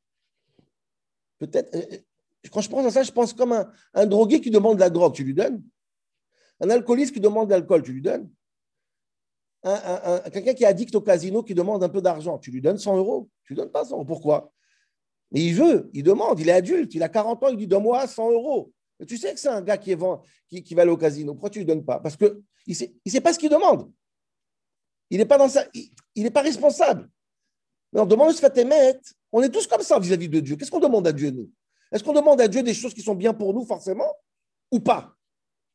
Peut-être, 1.47 1.75
euh, 1.75 1.82
euh, 1.91 1.97
quand 2.51 2.62
je 2.62 2.69
pense 2.69 2.86
à 2.86 2.91
ça, 2.91 3.03
je 3.03 3.12
pense 3.12 3.34
comme 3.34 3.65
un, 3.93 4.06
drogué 4.06 4.39
qui 4.39 4.49
demande 4.49 4.75
de 4.75 4.79
la 4.82 4.89
drogue, 4.89 5.13
tu 5.13 5.23
lui 5.23 5.34
donnes. 5.34 5.62
Un 6.60 6.69
alcooliste 6.69 7.13
qui 7.13 7.19
demande 7.19 7.47
de 7.47 7.53
l'alcool, 7.53 7.84
tu 7.84 7.91
lui 7.91 8.01
donnes. 8.01 8.29
Un, 9.63 10.19
quelqu'un 10.29 10.53
qui 10.53 10.63
est 10.63 10.67
addict 10.67 10.93
au 10.95 11.01
casino, 11.01 11.41
qui 11.43 11.53
demande 11.53 11.84
un 11.84 11.89
peu 11.89 12.01
d'argent, 12.01 12.38
tu 12.38 12.51
lui 12.51 12.62
donnes 12.62 12.77
100 12.77 12.97
euros. 12.97 13.29
Tu 13.45 13.53
ne 13.53 13.58
donnes 13.58 13.71
pas 13.71 13.86
100 13.86 13.95
euros. 13.95 14.06
Pourquoi? 14.06 14.51
Mais 15.32 15.41
il 15.41 15.53
veut, 15.53 15.89
il 15.93 16.03
demande, 16.03 16.39
il 16.39 16.47
est 16.47 16.53
adulte, 16.53 16.93
il 16.93 17.01
a 17.01 17.10
40 17.10 17.43
ans, 17.43 17.47
il 17.49 17.58
dit 17.58 17.67
Donne-moi 17.67 18.08
100 18.08 18.32
euros. 18.32 18.71
Tu 19.08 19.17
sais 19.17 19.34
que 19.34 19.39
c'est 19.39 19.49
un 19.49 19.62
gars 19.62 19.77
qui, 19.77 19.91
est, 19.91 20.62
qui, 20.62 20.75
va 20.75 20.84
aller 20.84 20.91
au 20.91 20.97
casino. 20.97 21.34
Pourquoi 21.34 21.49
tu 21.49 21.60
ne 21.60 21.63
lui 21.63 21.67
donnes 21.67 21.84
pas? 21.84 21.99
Parce 21.99 22.15
qu'il 22.15 22.41
ne 22.67 22.73
sait, 22.73 22.93
il 23.03 23.12
sait 23.12 23.21
pas 23.21 23.34
ce 23.34 23.39
qu'il 23.39 23.49
demande. 23.49 23.91
Il 25.10 25.17
n'est 25.17 25.25
pas, 25.25 25.38
il, 26.15 26.32
pas 26.32 26.41
responsable. 26.41 27.10
Mais 27.91 27.99
on 27.99 28.06
demande 28.06 28.32
se 28.32 28.60
émettre. 28.60 29.13
On 29.33 29.41
est 29.41 29.49
tous 29.49 29.67
comme 29.67 29.81
ça 29.81 29.99
vis-à-vis 29.99 30.29
de 30.29 30.39
Dieu. 30.39 30.55
Qu'est-ce 30.55 30.71
qu'on 30.71 30.79
demande 30.79 31.07
à 31.07 31.11
Dieu, 31.11 31.31
nous? 31.31 31.49
Est-ce 31.91 32.03
qu'on 32.03 32.13
demande 32.13 32.39
à 32.39 32.47
Dieu 32.47 32.61
des 32.61 32.73
choses 32.73 32.93
qui 32.93 33.01
sont 33.01 33.15
bien 33.15 33.33
pour 33.33 33.53
nous, 33.53 33.65
forcément, 33.65 34.13
ou 34.71 34.79
pas? 34.79 35.15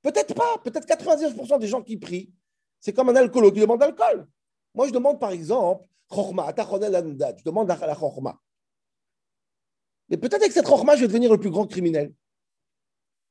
Peut-être 0.00 0.32
pas. 0.32 0.58
Peut-être 0.64 0.86
99% 0.86 1.58
des 1.58 1.66
gens 1.66 1.82
qui 1.82 1.96
prient, 1.96 2.32
c'est 2.80 2.92
comme 2.92 3.08
un 3.08 3.16
alcoolo 3.16 3.50
qui 3.50 3.58
demande 3.60 3.80
l'alcool. 3.80 4.28
Moi, 4.74 4.86
je 4.86 4.92
demande, 4.92 5.18
par 5.18 5.32
exemple, 5.32 5.84
je 6.10 7.42
demande 7.44 7.68
la 7.68 7.94
Chorma. 7.94 8.40
Mais 10.08 10.16
peut-être 10.16 10.42
avec 10.42 10.52
cette 10.52 10.64
Chorma, 10.64 10.94
je 10.94 11.02
vais 11.02 11.08
devenir 11.08 11.30
le 11.30 11.38
plus 11.38 11.50
grand 11.50 11.66
criminel. 11.66 12.14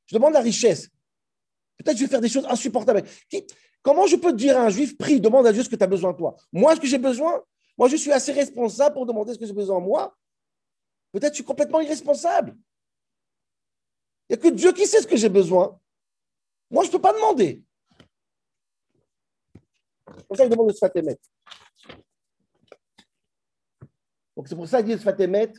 Je 0.07 0.15
demande 0.15 0.33
la 0.33 0.41
richesse. 0.41 0.89
Peut-être 1.77 1.97
je 1.97 2.03
vais 2.03 2.09
faire 2.09 2.21
des 2.21 2.29
choses 2.29 2.45
insupportables. 2.49 3.03
Comment 3.81 4.07
je 4.07 4.17
peux 4.17 4.33
dire 4.33 4.57
à 4.57 4.65
un 4.65 4.69
juif, 4.69 4.97
prie, 4.97 5.21
demande 5.21 5.47
à 5.47 5.53
Dieu 5.53 5.63
ce 5.63 5.69
que 5.69 5.75
tu 5.77 5.83
as 5.83 5.87
besoin 5.87 6.11
de 6.11 6.17
toi? 6.17 6.35
Moi, 6.51 6.75
ce 6.75 6.81
que 6.81 6.87
j'ai 6.87 6.97
besoin 6.97 7.41
moi, 7.77 7.87
je 7.87 7.95
suis 7.95 8.11
assez 8.11 8.31
responsable 8.31 8.95
pour 8.95 9.05
demander 9.05 9.33
ce 9.33 9.39
que 9.39 9.45
j'ai 9.45 9.53
besoin 9.53 9.79
de 9.79 9.85
moi. 9.85 10.17
Peut-être 11.11 11.33
je 11.33 11.37
suis 11.37 11.43
complètement 11.43 11.79
irresponsable. 11.79 12.57
Il 14.29 14.35
n'y 14.35 14.39
a 14.39 14.41
que 14.41 14.55
Dieu 14.55 14.73
qui 14.73 14.87
sait 14.87 15.01
ce 15.01 15.07
que 15.07 15.15
j'ai 15.15 15.29
besoin. 15.29 15.79
Moi, 16.69 16.83
je 16.83 16.89
ne 16.89 16.93
peux 16.93 17.01
pas 17.01 17.13
demander. 17.13 17.63
C'est 20.17 20.27
pour 20.27 20.37
ça 20.37 20.43
qu'il 20.43 20.51
demande 20.51 20.67
le 20.67 20.73
Sfatémet. 20.73 21.17
Donc, 24.35 24.47
c'est 24.47 24.55
pour 24.55 24.67
ça 24.67 24.79
qu'il 24.79 24.87
dit 24.87 24.93
le 24.93 24.99
Sfatémet. 24.99 25.53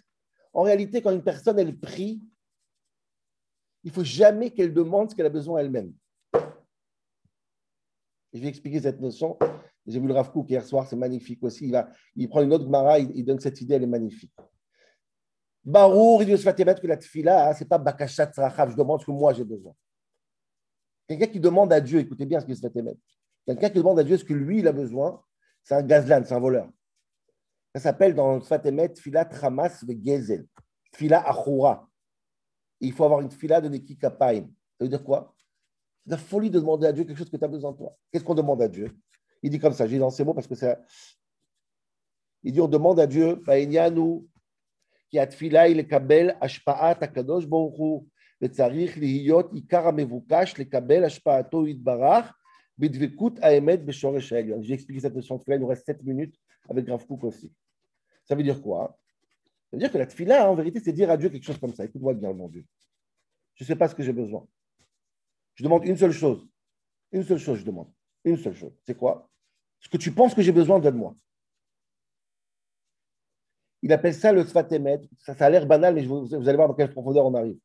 En 0.52 0.62
réalité, 0.62 1.00
quand 1.00 1.12
une 1.12 1.22
personne, 1.22 1.58
elle 1.58 1.78
prie, 1.78 2.20
il 3.84 3.88
ne 3.88 3.92
faut 3.92 4.04
jamais 4.04 4.50
qu'elle 4.50 4.74
demande 4.74 5.10
ce 5.10 5.14
qu'elle 5.14 5.26
a 5.26 5.30
besoin 5.30 5.60
elle-même. 5.60 5.94
Je 8.32 8.40
vais 8.40 8.48
expliquer 8.48 8.80
cette 8.80 9.00
notion. 9.00 9.38
J'ai 9.88 10.00
vu 10.00 10.06
le 10.06 10.12
Rav 10.12 10.30
hier 10.46 10.62
soir, 10.64 10.86
c'est 10.86 10.96
magnifique 10.96 11.42
aussi. 11.42 11.64
Il, 11.64 11.72
va, 11.72 11.88
il 12.14 12.28
prend 12.28 12.42
une 12.42 12.52
autre 12.52 12.64
Gemara, 12.64 12.98
il, 12.98 13.24
donne 13.24 13.40
cette 13.40 13.58
idée, 13.62 13.74
elle 13.74 13.84
est 13.84 13.86
magnifique. 13.86 14.34
Barour, 15.64 16.22
il 16.22 16.36
dit 16.36 16.42
que 16.42 16.86
la 16.86 16.96
tfila, 16.98 17.54
ce 17.54 17.64
n'est 17.64 17.68
pas 17.68 17.78
Bakashat 17.78 18.30
Rachav, 18.36 18.70
je 18.70 18.76
demande 18.76 19.00
ce 19.00 19.06
que 19.06 19.10
moi 19.10 19.32
j'ai 19.32 19.44
besoin. 19.44 19.74
Quelqu'un 21.08 21.26
qui 21.26 21.40
demande 21.40 21.72
à 21.72 21.80
Dieu, 21.80 22.00
écoutez 22.00 22.26
bien 22.26 22.38
ce 22.38 22.44
qu'il 22.44 22.54
se 22.54 22.60
fait 22.60 22.78
émettre. 22.78 23.00
Quelqu'un 23.46 23.70
qui 23.70 23.78
demande 23.78 23.98
à 23.98 24.04
Dieu 24.04 24.18
ce 24.18 24.24
que 24.24 24.34
lui 24.34 24.58
il 24.58 24.68
a 24.68 24.72
besoin, 24.72 25.22
c'est 25.62 25.74
un 25.74 25.82
gazlan, 25.82 26.22
c'est 26.22 26.34
un 26.34 26.38
voleur. 26.38 26.68
Ça 27.74 27.80
s'appelle 27.80 28.14
dans 28.14 28.34
le 28.34 28.40
Fatemet 28.40 28.90
Tfila 28.90 29.24
Tramas 29.24 29.84
Gezel, 30.04 30.46
Tfila 30.92 31.26
Achoura. 31.26 31.88
Il 32.80 32.92
faut 32.92 33.04
avoir 33.04 33.20
une 33.20 33.30
tfila 33.30 33.62
de 33.62 33.68
Neki 33.68 33.96
Kapaim. 33.96 34.50
Ça 34.78 34.84
veut 34.84 34.88
dire 34.88 35.02
quoi? 35.02 35.34
C'est 36.04 36.10
la 36.10 36.18
folie 36.18 36.50
de 36.50 36.60
demander 36.60 36.86
à 36.86 36.92
Dieu 36.92 37.04
quelque 37.04 37.16
chose 37.16 37.30
que 37.30 37.36
tu 37.36 37.44
as 37.44 37.48
besoin 37.48 37.72
de 37.72 37.78
toi. 37.78 37.96
Qu'est-ce 38.12 38.24
qu'on 38.24 38.34
demande 38.34 38.60
à 38.60 38.68
Dieu? 38.68 38.94
il 39.41 39.49
dit 39.49 39.59
comme 39.59 39.73
ça, 39.73 39.87
j'ai 39.87 39.99
dans 39.99 40.09
ces 40.09 40.23
mots 40.23 40.33
parce 40.33 40.47
que 40.47 40.55
c'est. 40.55 40.77
Il 42.43 42.53
dit 42.53 42.61
on 42.61 42.67
demande 42.67 42.99
à 42.99 43.07
Dieu, 43.07 43.41
qui 45.09 45.19
a 45.19 45.27
tfila 45.27 45.67
il 45.67 45.87
kabel 45.87 46.37
ashpa'at 46.41 46.97
akadosh 47.01 47.45
baruch 47.45 48.03
וצריך 48.43 48.97
להיות 48.97 49.53
עיקר 49.53 49.87
המבוקש 49.87 50.59
לקבל 50.59 51.03
השפעתו 51.03 51.67
יתברך 51.67 52.37
בדבקות 52.77 53.39
האמת 53.39 53.85
בשורש 53.85 54.33
העליון. 54.33 54.63
J'ai 54.63 54.73
expliqué 54.73 54.99
cette 54.99 55.15
notion 55.15 55.37
de 55.37 55.41
tfila, 55.41 55.55
il 55.55 55.61
nous 55.61 55.67
reste 55.67 55.85
7 55.85 56.03
minutes 56.03 56.35
avec 56.69 56.85
Grave 56.85 57.05
Cook 57.05 57.23
aussi. 57.23 57.53
Ça 58.25 58.35
veut 58.35 58.43
dire 58.43 58.61
quoi 58.61 58.97
Ça 59.69 59.77
veut 59.77 59.79
dire 59.79 59.91
que 59.91 59.97
la 59.97 60.07
tfila, 60.07 60.51
en 60.51 60.55
vérité, 60.55 60.81
c'est 60.83 60.91
dire 60.91 61.09
à 61.09 61.15
Dieu 61.15 61.29
quelque 61.29 61.45
chose 61.45 61.57
comme 61.57 61.73
ça. 61.73 61.85
Écoute-moi 61.85 62.13
bien, 62.15 62.33
mon 62.33 62.49
Dieu. 62.49 62.65
Je 63.55 63.63
ne 63.63 63.67
sais 63.67 63.75
pas 63.75 63.87
ce 63.87 63.95
que 63.95 64.03
j'ai 64.03 64.13
besoin. 64.13 64.45
Je 65.55 65.63
demande 65.63 65.85
une 65.85 65.97
seule 65.97 66.11
chose. 66.11 66.45
Une 67.11 67.23
seule 67.23 67.37
chose, 67.37 67.59
je 67.59 67.65
demande. 67.65 67.91
Une 68.28 68.36
seule 68.36 68.54
chose. 68.54 68.72
C'est 68.84 68.96
quoi? 68.96 69.28
Ce 69.80 69.88
que 69.88 69.96
tu 69.96 70.12
penses 70.12 70.34
que 70.34 70.42
j'ai 70.42 70.52
besoin, 70.52 70.78
donne-moi. 70.78 71.14
Il 73.82 73.92
appelle 73.92 74.14
ça 74.14 74.32
le 74.32 74.44
Sfatemet. 74.44 75.00
Ça, 75.18 75.34
ça 75.34 75.46
a 75.46 75.50
l'air 75.50 75.66
banal, 75.66 75.94
mais 75.94 76.04
vous, 76.04 76.34
allez 76.34 76.56
voir 76.56 76.68
dans 76.68 76.74
quelle 76.74 76.92
profondeur 76.92 77.24
on 77.24 77.34
arrive. 77.34 77.58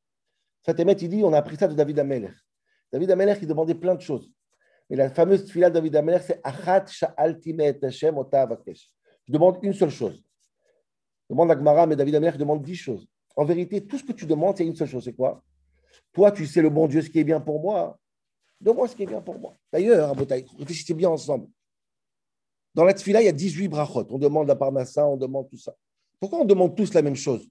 Sfatemet, 0.61 0.93
il 0.93 1.09
dit 1.09 1.23
on 1.23 1.33
a 1.33 1.37
appris 1.37 1.57
ça 1.57 1.67
de 1.67 1.73
David 1.73 1.99
Ameler. 1.99 2.31
David 2.91 3.11
Ameler 3.11 3.35
qui 3.37 3.45
demandait 3.45 3.75
plein 3.75 3.95
de 3.95 4.01
choses. 4.01 4.31
Mais 4.89 4.95
la 4.95 5.09
fameuse 5.09 5.51
fila 5.51 5.69
de 5.69 5.73
David 5.73 5.95
Ameler, 5.97 6.19
c'est 6.19 6.39
Achat 6.43 6.85
Sha'alti 6.85 7.57
Hashem 7.81 8.15
Je 8.31 9.33
demande 9.33 9.57
une 9.63 9.73
seule 9.73 9.89
chose. 9.89 10.23
Demande 11.29 11.51
à 11.51 11.55
Gmara, 11.55 11.87
mais 11.87 11.95
David 11.95 12.15
Amer 12.15 12.37
demande 12.37 12.63
dix 12.63 12.75
choses. 12.75 13.05
En 13.35 13.43
vérité, 13.43 13.85
tout 13.85 13.97
ce 13.97 14.03
que 14.03 14.13
tu 14.13 14.25
demandes, 14.25 14.55
c'est 14.55 14.65
une 14.65 14.75
seule 14.75 14.87
chose, 14.87 15.03
c'est 15.03 15.13
quoi? 15.13 15.43
Toi, 16.13 16.31
tu 16.31 16.45
sais 16.45 16.61
le 16.61 16.69
bon 16.69 16.87
Dieu, 16.87 17.01
ce 17.01 17.09
qui 17.09 17.19
est 17.19 17.23
bien 17.23 17.41
pour 17.41 17.59
moi. 17.59 17.99
Donne-moi 18.63 18.87
ce 18.87 18.95
qui 18.95 19.03
est 19.03 19.07
bien 19.07 19.21
pour 19.21 19.37
moi. 19.37 19.53
D'ailleurs, 19.73 20.15
réfléchissez 20.57 20.93
bien 20.93 21.09
ensemble. 21.09 21.47
Dans 22.73 22.85
la 22.85 22.93
tfila, 22.93 23.21
il 23.21 23.25
y 23.25 23.27
a 23.27 23.33
18 23.33 23.67
brachot. 23.67 24.07
On 24.09 24.17
demande 24.17 24.47
la 24.47 24.55
parnassa, 24.55 25.05
on 25.05 25.17
demande 25.17 25.49
tout 25.49 25.57
ça. 25.57 25.75
Pourquoi 26.19 26.39
on 26.39 26.45
demande 26.45 26.73
tous 26.73 26.93
la 26.93 27.01
même 27.01 27.17
chose? 27.17 27.45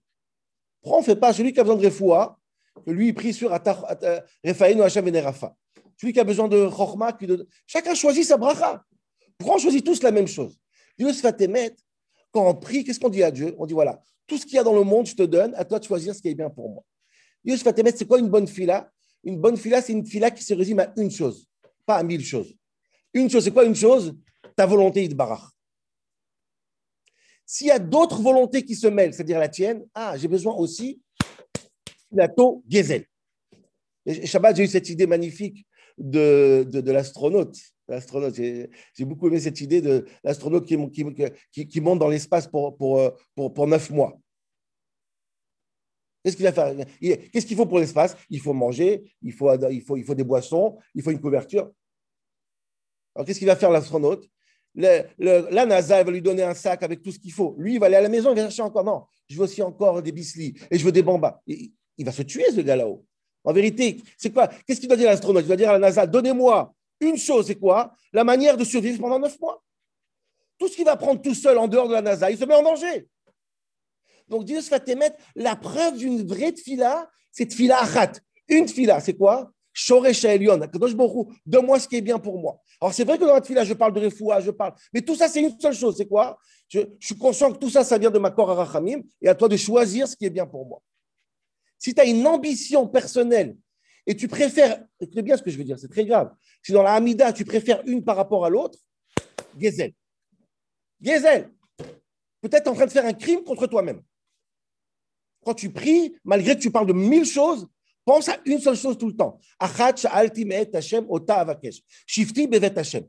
Pourquoi 0.80 0.98
on 0.98 1.00
ne 1.02 1.06
fait 1.06 1.16
pas 1.16 1.34
celui 1.34 1.52
qui 1.52 1.60
a 1.60 1.64
besoin 1.64 1.76
de 1.76 1.84
refoua, 1.84 2.38
que 2.86 2.90
lui, 2.90 3.08
il 3.08 3.14
prie 3.14 3.34
sur 3.34 3.50
Refaïn 3.50 4.78
ou 4.78 4.82
Hachem 4.82 5.06
Rafa 5.16 5.54
Celui 6.00 6.14
qui 6.14 6.20
a 6.20 6.24
besoin 6.24 6.48
de 6.48 6.66
Chorma, 6.66 7.12
de... 7.12 7.46
chacun 7.66 7.94
choisit 7.94 8.24
sa 8.24 8.38
bracha. 8.38 8.82
Pourquoi 9.36 9.56
on 9.56 9.58
choisit 9.58 9.84
tous 9.84 10.02
la 10.02 10.10
même 10.10 10.26
chose? 10.26 10.58
Dieu 10.98 11.12
se 11.12 11.20
fait 11.20 11.38
émettre. 11.42 11.82
Quand 12.30 12.48
on 12.48 12.54
prie, 12.54 12.84
qu'est-ce 12.84 12.98
qu'on 12.98 13.10
dit 13.10 13.22
à 13.22 13.30
Dieu? 13.30 13.54
On 13.58 13.66
dit 13.66 13.74
voilà, 13.74 14.00
tout 14.26 14.38
ce 14.38 14.46
qu'il 14.46 14.54
y 14.54 14.58
a 14.58 14.64
dans 14.64 14.74
le 14.74 14.84
monde, 14.84 15.06
je 15.06 15.14
te 15.14 15.22
donne, 15.24 15.54
à 15.56 15.64
toi 15.66 15.78
de 15.78 15.84
choisir 15.84 16.14
ce 16.14 16.22
qui 16.22 16.28
est 16.28 16.34
bien 16.34 16.48
pour 16.48 16.70
moi. 16.70 16.82
Dieu 17.44 17.56
se 17.56 17.62
fait 17.62 17.78
émettre, 17.78 17.98
c'est 17.98 18.06
quoi 18.06 18.18
une 18.18 18.30
bonne 18.30 18.48
fila? 18.48 18.90
Une 19.24 19.40
bonne 19.40 19.56
fila, 19.56 19.80
c'est 19.80 19.92
une 19.92 20.06
fila 20.06 20.30
qui 20.30 20.42
se 20.42 20.54
résume 20.54 20.80
à 20.80 20.92
une 20.96 21.10
chose, 21.10 21.46
pas 21.86 21.96
à 21.96 22.02
mille 22.02 22.24
choses. 22.24 22.54
Une 23.14 23.30
chose, 23.30 23.44
c'est 23.44 23.52
quoi 23.52 23.64
une 23.64 23.74
chose? 23.74 24.14
Ta 24.56 24.66
volonté 24.66 25.06
de 25.06 25.14
barach. 25.14 25.48
S'il 27.46 27.66
y 27.68 27.70
a 27.70 27.78
d'autres 27.78 28.20
volontés 28.20 28.64
qui 28.64 28.74
se 28.74 28.86
mêlent, 28.86 29.12
c'est-à-dire 29.12 29.38
la 29.38 29.48
tienne, 29.48 29.84
ah, 29.94 30.16
j'ai 30.16 30.28
besoin 30.28 30.54
aussi 30.54 31.00
Gezel. 32.68 33.06
Et 34.06 34.26
Shabbat, 34.26 34.56
j'ai 34.56 34.64
eu 34.64 34.68
cette 34.68 34.88
idée 34.88 35.06
magnifique 35.06 35.66
de, 35.96 36.66
l'astronaute. 36.90 37.56
J'ai, 38.34 39.04
beaucoup 39.04 39.28
aimé 39.28 39.40
cette 39.40 39.60
idée 39.60 39.80
de 39.80 40.06
l'astronaute 40.24 40.66
qui, 40.66 41.80
monte 41.80 41.98
dans 41.98 42.08
l'espace 42.08 42.48
pour 42.48 43.66
neuf 43.66 43.90
mois. 43.90 44.18
Qu'est-ce 46.22 46.36
qu'il 46.36 46.44
va 46.44 46.52
faire? 46.52 46.74
Qu'est-ce 47.00 47.46
qu'il 47.46 47.56
faut 47.56 47.66
pour 47.66 47.78
l'espace? 47.78 48.16
Il 48.30 48.40
faut 48.40 48.52
manger, 48.52 49.02
il 49.22 49.32
faut, 49.32 49.52
il, 49.70 49.82
faut, 49.82 49.96
il 49.96 50.04
faut 50.04 50.14
des 50.14 50.24
boissons, 50.24 50.78
il 50.94 51.02
faut 51.02 51.10
une 51.10 51.20
couverture. 51.20 51.70
Alors, 53.14 53.26
qu'est-ce 53.26 53.38
qu'il 53.38 53.48
va 53.48 53.56
faire 53.56 53.70
l'astronaute? 53.70 54.28
La 54.74 55.66
NASA 55.66 56.02
va 56.02 56.10
lui 56.10 56.22
donner 56.22 56.42
un 56.42 56.54
sac 56.54 56.82
avec 56.82 57.02
tout 57.02 57.12
ce 57.12 57.18
qu'il 57.18 57.32
faut. 57.32 57.54
Lui, 57.58 57.74
il 57.74 57.80
va 57.80 57.86
aller 57.86 57.96
à 57.96 58.00
la 58.00 58.08
maison, 58.08 58.30
il 58.30 58.36
va 58.36 58.42
chercher 58.42 58.62
encore. 58.62 58.84
Non, 58.84 59.04
je 59.28 59.36
veux 59.36 59.42
aussi 59.42 59.62
encore 59.62 60.02
des 60.02 60.12
bislis 60.12 60.54
et 60.70 60.78
je 60.78 60.84
veux 60.84 60.92
des 60.92 61.02
bambas 61.02 61.40
il 61.98 62.04
va 62.04 62.12
se 62.12 62.22
tuer, 62.22 62.44
ce 62.54 62.60
gars 62.60 62.76
là-haut. 62.76 63.04
En 63.44 63.52
vérité, 63.52 64.00
c'est 64.16 64.32
quoi? 64.32 64.48
Qu'est-ce 64.66 64.80
qu'il 64.80 64.88
doit 64.88 64.96
dire 64.96 65.08
l'astronaute? 65.08 65.44
Il 65.44 65.48
doit 65.48 65.56
dire 65.56 65.70
à 65.70 65.72
la 65.74 65.78
NASA 65.78 66.06
donnez-moi 66.06 66.72
une 67.00 67.16
chose, 67.16 67.46
c'est 67.46 67.56
quoi? 67.56 67.92
La 68.12 68.24
manière 68.24 68.56
de 68.56 68.64
survivre 68.64 69.00
pendant 69.00 69.18
neuf 69.18 69.38
mois. 69.40 69.62
Tout 70.58 70.68
ce 70.68 70.76
qu'il 70.76 70.84
va 70.84 70.96
prendre 70.96 71.20
tout 71.20 71.34
seul 71.34 71.58
en 71.58 71.66
dehors 71.66 71.88
de 71.88 71.94
la 71.94 72.02
NASA, 72.02 72.30
il 72.30 72.38
se 72.38 72.44
met 72.44 72.54
en 72.54 72.62
danger. 72.62 73.08
Donc 74.28 74.44
Dieu 74.44 74.60
se 74.60 74.68
fait 74.68 74.88
émettre 74.88 75.16
la 75.34 75.56
preuve 75.56 75.96
d'une 75.96 76.26
vraie 76.26 76.54
fila, 76.54 77.08
c'est 77.30 77.52
fila 77.52 77.80
achat. 77.80 78.12
Une 78.48 78.68
fila, 78.68 79.00
c'est 79.00 79.14
quoi? 79.14 79.50
Shoresh 79.72 80.24
Elion, 80.24 80.58
donne-moi 81.46 81.80
ce 81.80 81.88
qui 81.88 81.96
est 81.96 82.02
bien 82.02 82.18
pour 82.18 82.38
moi. 82.38 82.60
Alors 82.80 82.92
c'est 82.92 83.04
vrai 83.04 83.16
que 83.16 83.24
dans 83.24 83.34
la 83.34 83.42
fila, 83.42 83.64
je 83.64 83.72
parle 83.72 83.94
de 83.94 84.00
refoua, 84.00 84.40
je 84.40 84.50
parle, 84.50 84.74
mais 84.92 85.00
tout 85.00 85.14
ça, 85.14 85.28
c'est 85.28 85.40
une 85.40 85.58
seule 85.58 85.74
chose, 85.74 85.96
c'est 85.96 86.06
quoi? 86.06 86.38
Je, 86.68 86.80
suis 87.00 87.16
conscient 87.16 87.52
que 87.52 87.58
tout 87.58 87.70
ça, 87.70 87.82
ça 87.82 87.96
vient 87.96 88.10
de 88.10 88.18
ma 88.18 88.30
corps 88.30 88.50
à 88.50 88.54
Rachamim, 88.54 89.00
et 89.20 89.28
à 89.28 89.34
toi 89.34 89.48
de 89.48 89.56
choisir 89.56 90.06
ce 90.06 90.14
qui 90.14 90.26
est 90.26 90.30
bien 90.30 90.46
pour 90.46 90.66
moi. 90.66 90.82
Si 91.78 91.94
tu 91.94 92.00
as 92.00 92.04
une 92.04 92.26
ambition 92.26 92.86
personnelle 92.86 93.56
et 94.06 94.14
tu 94.14 94.28
préfères, 94.28 94.84
écoutez 95.00 95.22
bien 95.22 95.36
ce 95.36 95.42
que 95.42 95.50
je 95.50 95.56
veux 95.56 95.64
dire, 95.64 95.78
c'est 95.78 95.88
très 95.88 96.04
grave. 96.04 96.32
Si 96.62 96.72
dans 96.72 96.82
la 96.82 96.92
Hamida, 96.92 97.32
tu 97.32 97.44
préfères 97.44 97.82
une 97.86 98.04
par 98.04 98.16
rapport 98.16 98.44
à 98.44 98.50
l'autre, 98.50 98.78
Gezel. 99.58 99.92
Gezel. 101.00 101.50
Peut-être 102.40 102.68
en 102.68 102.74
train 102.74 102.86
de 102.86 102.90
faire 102.90 103.06
un 103.06 103.12
crime 103.12 103.42
contre 103.42 103.66
toi-même. 103.66 104.02
Quand 105.44 105.54
tu 105.54 105.70
pries, 105.70 106.16
malgré 106.24 106.56
que 106.56 106.60
tu 106.60 106.70
parles 106.70 106.86
de 106.86 106.92
mille 106.92 107.24
choses, 107.24 107.66
pense 108.04 108.28
à 108.28 108.38
une 108.44 108.60
seule 108.60 108.76
chose 108.76 108.98
tout 108.98 109.08
le 109.08 109.16
temps. 109.16 109.38
Achat 109.58 109.94
Hashem 110.08 111.06
ota 111.08 111.40
avakesh. 111.40 111.82
Shifti 112.06 112.46
bevet 112.46 112.78
Hashem. 112.78 113.06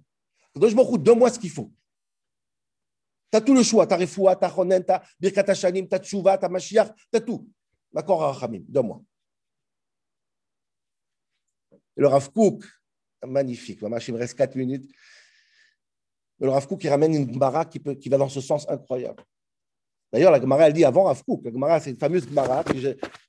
Donne-moi 0.56 1.30
ce 1.30 1.40
qu'il 1.40 1.50
faut. 1.50 1.72
Tu 3.32 3.38
as 3.38 3.42
tout 3.42 3.56
le 3.56 3.64
choix. 3.64 3.88
Tu 3.88 3.94
as 3.94 3.98
Refoua, 3.98 4.36
tu 4.36 4.46
as 4.46 4.52
tu 4.52 4.92
as 4.92 5.04
Birkat 5.20 5.50
Hashanim, 5.50 5.88
Mashiach, 6.50 6.92
tout. 7.26 7.50
D'accord, 7.92 8.20
Rachamim, 8.20 8.64
donne-moi. 8.68 9.02
Le 11.96 12.08
Rav 12.08 12.32
Kook, 12.32 12.66
magnifique, 13.26 13.80
il 13.82 14.14
me 14.14 14.18
reste 14.18 14.36
4 14.36 14.56
minutes. 14.56 14.92
Le 16.40 16.50
Rav 16.50 16.68
Kook, 16.68 16.84
il 16.84 16.90
ramène 16.90 17.14
une 17.14 17.32
Gemara 17.32 17.66
qui, 17.66 17.80
qui 17.80 18.10
va 18.10 18.18
dans 18.18 18.30
ce 18.30 18.42
sens 18.42 18.68
incroyable. 18.68 19.24
D'ailleurs, 20.14 20.32
la 20.32 20.40
Gemara, 20.40 20.68
elle 20.68 20.74
dit 20.74 20.86
avant 20.86 21.06
Rav 21.06 21.24
Kook. 21.24 21.42
La 21.44 21.52
Gemara, 21.52 21.80
c'est 21.80 21.90
une 21.90 21.98
fameuse 21.98 22.28
Gemara 22.30 22.64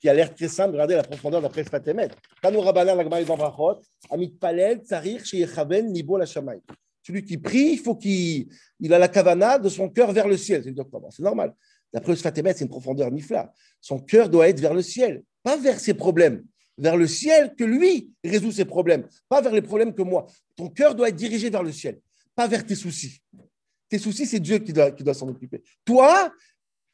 qui, 0.01 0.09
a 0.09 0.13
l'air 0.13 0.35
très 0.35 0.49
simple. 0.49 0.73
Regardez 0.73 0.97
la 0.97 1.03
profondeur 1.03 1.41
d'après 1.41 1.65
Sfatemet. 1.65 2.11
Tanu 2.43 2.59
Rabbanan, 2.59 2.99
la 2.99 3.05
Gemara 3.05 3.23
est 3.23 3.25
dans 3.25 3.39
Brachot. 3.39 3.81
Amit 4.11 4.29
Palel, 4.39 4.81
Tsarir, 4.81 5.23
Nibo, 5.85 6.19
la 6.19 6.27
Shamaï. 6.27 6.61
Celui 7.03 7.25
qui 7.25 7.39
prie, 7.39 7.73
il 7.73 7.79
faut 7.79 7.97
qu'il 7.97 8.49
il 8.81 8.93
a 8.93 8.99
la 8.99 9.09
kavana 9.09 9.59
de 9.59 9.71
son 9.71 9.89
cœur 9.89 10.13
vers 10.13 10.29
le 10.29 10.37
ciel. 10.37 10.63
C'est 10.63 11.23
normal. 11.23 11.55
D'après 11.91 12.13
le 12.13 12.17
Sfatémet, 12.17 12.53
c'est 12.53 12.65
une 12.65 12.71
profondeur 12.71 13.11
nifla. 13.11 13.51
Son 13.81 13.99
cœur 13.99 14.29
doit 14.29 14.49
être 14.49 14.61
vers 14.61 14.75
le 14.75 14.83
ciel, 14.83 15.23
pas 15.43 15.57
vers 15.57 15.81
ses 15.81 15.95
problèmes. 15.95 16.45
Vers 16.77 16.97
le 16.97 17.07
ciel 17.07 17.55
que 17.55 17.65
lui 17.65 18.13
résout 18.23 18.53
ses 18.53 18.65
problèmes, 18.65 19.07
pas 19.29 19.41
vers 19.41 19.53
les 19.53 19.63
problèmes 19.63 19.95
que 19.95 20.03
moi. 20.03 20.27
Ton 20.57 20.69
cœur 20.69 20.95
doit 20.95 21.09
être 21.09 21.17
dirigé 21.17 21.49
vers 21.49 21.63
le 21.63 21.73
ciel, 21.73 22.01
pas 22.35 22.49
vers 22.49 22.67
tes 22.67 22.75
soucis. 22.75 23.23
Tes 23.89 23.99
soucis, 23.99 24.27
c'est 24.27 24.41
Dieu 24.41 24.59
qui 24.59 24.73
doit 24.73 25.15
s'en 25.15 25.29
occuper. 25.29 25.63
Toi, 25.85 26.33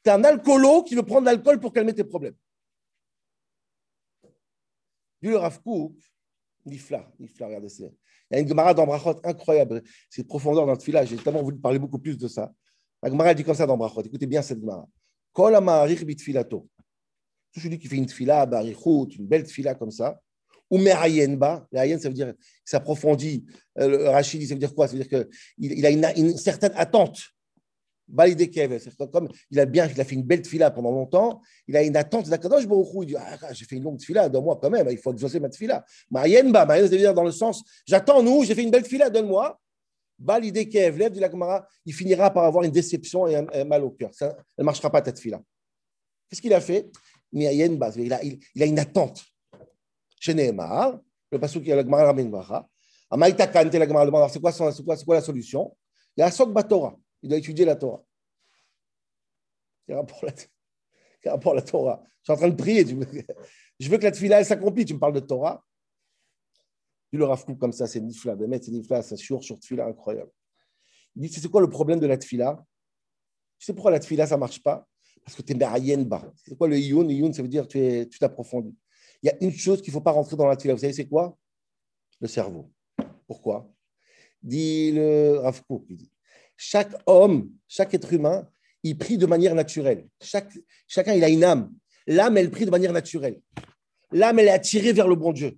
tu 0.03 0.09
es 0.09 0.13
un 0.13 0.23
alcoolo 0.23 0.83
qui 0.83 0.95
veut 0.95 1.03
prendre 1.03 1.25
l'alcool 1.25 1.59
pour 1.59 1.73
calmer 1.73 1.93
tes 1.93 2.03
problèmes. 2.03 2.35
Du 5.21 5.29
le 5.29 5.37
Rav 5.37 5.59
Nifla, 6.65 7.11
Nifla, 7.19 7.47
regardez, 7.47 7.69
il 8.31 8.35
y 8.35 8.37
a 8.37 8.39
une 8.39 8.47
Gemara 8.47 8.73
dans 8.73 8.85
Brachot 8.85 9.19
incroyable. 9.23 9.83
C'est 10.09 10.23
profondeur 10.23 10.65
dans 10.65 10.73
le 10.73 10.79
filage. 10.79 11.09
J'ai 11.09 11.17
tellement 11.17 11.43
voulu 11.43 11.57
parler 11.57 11.79
beaucoup 11.79 11.99
plus 11.99 12.17
de 12.17 12.27
ça. 12.27 12.51
La 13.03 13.09
Gemara 13.09 13.33
dit 13.33 13.43
comme 13.43 13.55
ça 13.55 13.65
dans 13.65 13.77
Brachot. 13.77 14.03
Écoutez 14.03 14.25
bien 14.25 14.41
cette 14.41 14.59
Gemara. 14.59 14.87
Kol 15.33 15.55
ama'arich 15.55 16.05
bitfilato. 16.05 16.67
Tout 17.51 17.59
celui 17.59 17.77
qui 17.77 17.87
fait 17.87 17.97
une 17.97 18.05
tfila, 18.05 18.47
une 18.63 19.27
belle 19.27 19.43
tfila 19.43 19.75
comme 19.75 19.91
ça, 19.91 20.21
ou 20.69 20.77
merayen 20.77 21.35
ba, 21.35 21.67
merayen 21.73 21.99
ça 21.99 22.07
veut 22.07 22.13
dire 22.13 22.33
s'approfondit. 22.63 23.45
Euh, 23.77 24.11
Rachid, 24.11 24.47
ça 24.47 24.53
veut 24.53 24.59
dire 24.59 24.73
quoi? 24.73 24.87
Ça 24.87 24.95
veut 24.95 25.03
dire 25.03 25.09
qu'il 25.57 25.73
il 25.73 25.85
a 25.85 25.89
une, 26.17 26.37
certaine 26.37 26.71
attente. 26.75 27.21
Comme 29.11 29.29
il 29.49 29.59
a 29.59 29.65
bien, 29.65 29.87
il 29.87 29.99
a 29.99 30.03
fait 30.03 30.15
une 30.15 30.23
belle 30.23 30.41
tfila 30.41 30.71
pendant 30.71 30.91
longtemps, 30.91 31.41
il 31.67 31.77
a 31.77 31.83
une 31.83 31.95
attente 31.95 32.29
d'Akadosh 32.29 32.67
Baruch 32.67 32.87
il 33.01 33.05
dit 33.07 33.15
ah, 33.17 33.53
j'ai 33.53 33.65
fait 33.65 33.77
une 33.77 33.83
longue 33.83 33.99
tfila, 33.99 34.29
donne-moi 34.29 34.59
quand 34.61 34.69
même, 34.69 34.87
il 34.89 34.97
faut 34.97 35.13
exaucer 35.13 35.39
ma 35.39 35.49
tfila. 35.49 35.83
Merayen 36.09 36.49
ba, 36.49 36.67
ça 36.67 36.81
veut 36.81 36.89
dire 36.89 37.13
dans 37.13 37.23
le 37.23 37.31
sens 37.31 37.63
j'attends 37.85 38.21
nous, 38.21 38.43
j'ai 38.43 38.55
fait 38.55 38.63
une 38.63 38.71
belle 38.71 38.83
tfila, 38.83 39.09
donne-moi 39.09 39.57
l'idée 40.39 40.65
lève 40.65 41.11
dit 41.11 41.19
la 41.19 41.29
Gemara, 41.29 41.67
il 41.85 41.93
finira 41.93 42.31
par 42.31 42.45
avoir 42.45 42.63
une 42.63 42.71
déception 42.71 43.27
et 43.27 43.35
un, 43.35 43.65
mal 43.65 43.83
au 43.83 43.91
cœur. 43.91 44.13
Ça, 44.13 44.35
elle 44.57 44.63
ne 44.63 44.65
marchera 44.65 44.89
pas, 44.89 45.03
cette 45.03 45.19
fille-là. 45.19 45.41
Qu'est-ce 46.29 46.41
qu'il 46.41 46.53
a 46.53 46.61
fait? 46.61 46.89
Mais 47.31 47.55
il 47.55 47.61
a 47.61 48.23
il 48.23 48.39
il, 48.55 48.63
a 48.63 48.65
une 48.65 48.79
attente. 48.79 49.23
Chez 50.19 50.33
le 50.33 51.39
passage 51.39 51.63
qui 51.63 51.71
a 51.71 51.75
la 51.77 51.83
Gemara 51.83 52.05
ramène 52.05 52.29
Bacha, 52.29 52.67
Amaïta 53.09 53.47
Kante, 53.47 53.73
la 53.73 53.87
Gemara 53.87 54.05
demande 54.05 54.29
c'est 54.29 54.39
quoi, 54.39 54.51
quoi, 54.51 55.15
la 55.15 55.21
solution? 55.21 55.75
Il 56.15 56.21
y 56.21 56.23
a 56.23 56.31
Sok 56.31 56.51
Torah, 56.67 56.95
il 57.21 57.29
doit 57.29 57.37
étudier 57.37 57.65
la 57.65 57.75
Torah. 57.75 58.03
Quel 59.85 59.95
rapport, 59.97 60.25
la, 60.25 61.31
rapport 61.31 61.51
à 61.53 61.55
la 61.55 61.61
Torah 61.61 62.03
Je 62.05 62.23
suis 62.23 62.33
en 62.33 62.37
train 62.37 62.49
de 62.49 62.55
prier, 62.55 62.85
je 63.79 63.89
veux 63.89 63.97
que 63.97 64.03
la 64.03 64.11
tfila 64.11 64.43
s'accomplisse, 64.43 64.85
tu 64.85 64.93
me 64.93 64.99
parles 64.99 65.13
de 65.13 65.19
Torah 65.19 65.63
il 67.11 67.19
le 67.19 67.25
Rav 67.25 67.43
comme 67.57 67.73
ça, 67.73 67.87
c'est 67.87 67.99
nifla. 67.99 68.35
De 68.35 68.45
mettre 68.45 68.65
c'est 68.65 68.71
nifla, 68.71 69.01
c'est 69.01 69.17
sur 69.17 69.43
sur 69.43 69.59
tfila 69.59 69.85
incroyable. 69.85 70.31
Il 71.15 71.21
dit 71.21 71.29
c'est 71.29 71.49
quoi 71.49 71.61
le 71.61 71.69
problème 71.69 71.99
de 71.99 72.07
la 72.07 72.17
tfila? 72.17 72.63
Tu 73.59 73.65
sais 73.65 73.73
pourquoi 73.73 73.91
la 73.91 73.99
tfila 73.99 74.27
ça 74.27 74.37
marche 74.37 74.63
pas? 74.63 74.87
Parce 75.23 75.35
que 75.35 75.41
tu 75.41 75.53
es 75.53 75.97
bas. 75.97 76.31
C'est 76.35 76.57
quoi 76.57 76.67
le 76.67 76.79
yun? 76.79 77.03
Le 77.03 77.13
yun, 77.13 77.33
ça 77.33 77.41
veut 77.41 77.47
dire 77.47 77.67
tu 77.67 78.07
tu 78.09 78.19
t'approfondis. 78.19 78.75
Il 79.21 79.27
y 79.27 79.29
a 79.29 79.35
une 79.43 79.51
chose 79.51 79.81
qu'il 79.81 79.91
ne 79.91 79.93
faut 79.93 80.01
pas 80.01 80.11
rentrer 80.11 80.35
dans 80.37 80.47
la 80.47 80.55
tfila. 80.55 80.73
Vous 80.73 80.79
savez, 80.79 80.93
c'est 80.93 81.07
quoi? 81.07 81.37
Le 82.21 82.27
cerveau. 82.27 82.71
Pourquoi? 83.27 83.69
Dit 84.41 84.91
le 84.93 85.37
Rav 85.39 85.61
il 85.89 85.97
dit 85.97 86.10
chaque 86.63 86.93
homme, 87.07 87.49
chaque 87.67 87.91
être 87.95 88.13
humain, 88.13 88.47
il 88.83 88.95
prie 88.95 89.17
de 89.17 89.25
manière 89.25 89.55
naturelle. 89.55 90.07
Chaque, 90.21 90.53
chacun, 90.87 91.13
il 91.13 91.23
a 91.23 91.29
une 91.29 91.43
âme. 91.43 91.71
L'âme, 92.05 92.37
elle 92.37 92.51
prie 92.51 92.65
de 92.65 92.69
manière 92.69 92.93
naturelle. 92.93 93.41
L'âme, 94.11 94.37
elle 94.37 94.47
est 94.47 94.51
attirée 94.51 94.93
vers 94.93 95.07
le 95.07 95.15
bon 95.15 95.31
Dieu 95.31 95.57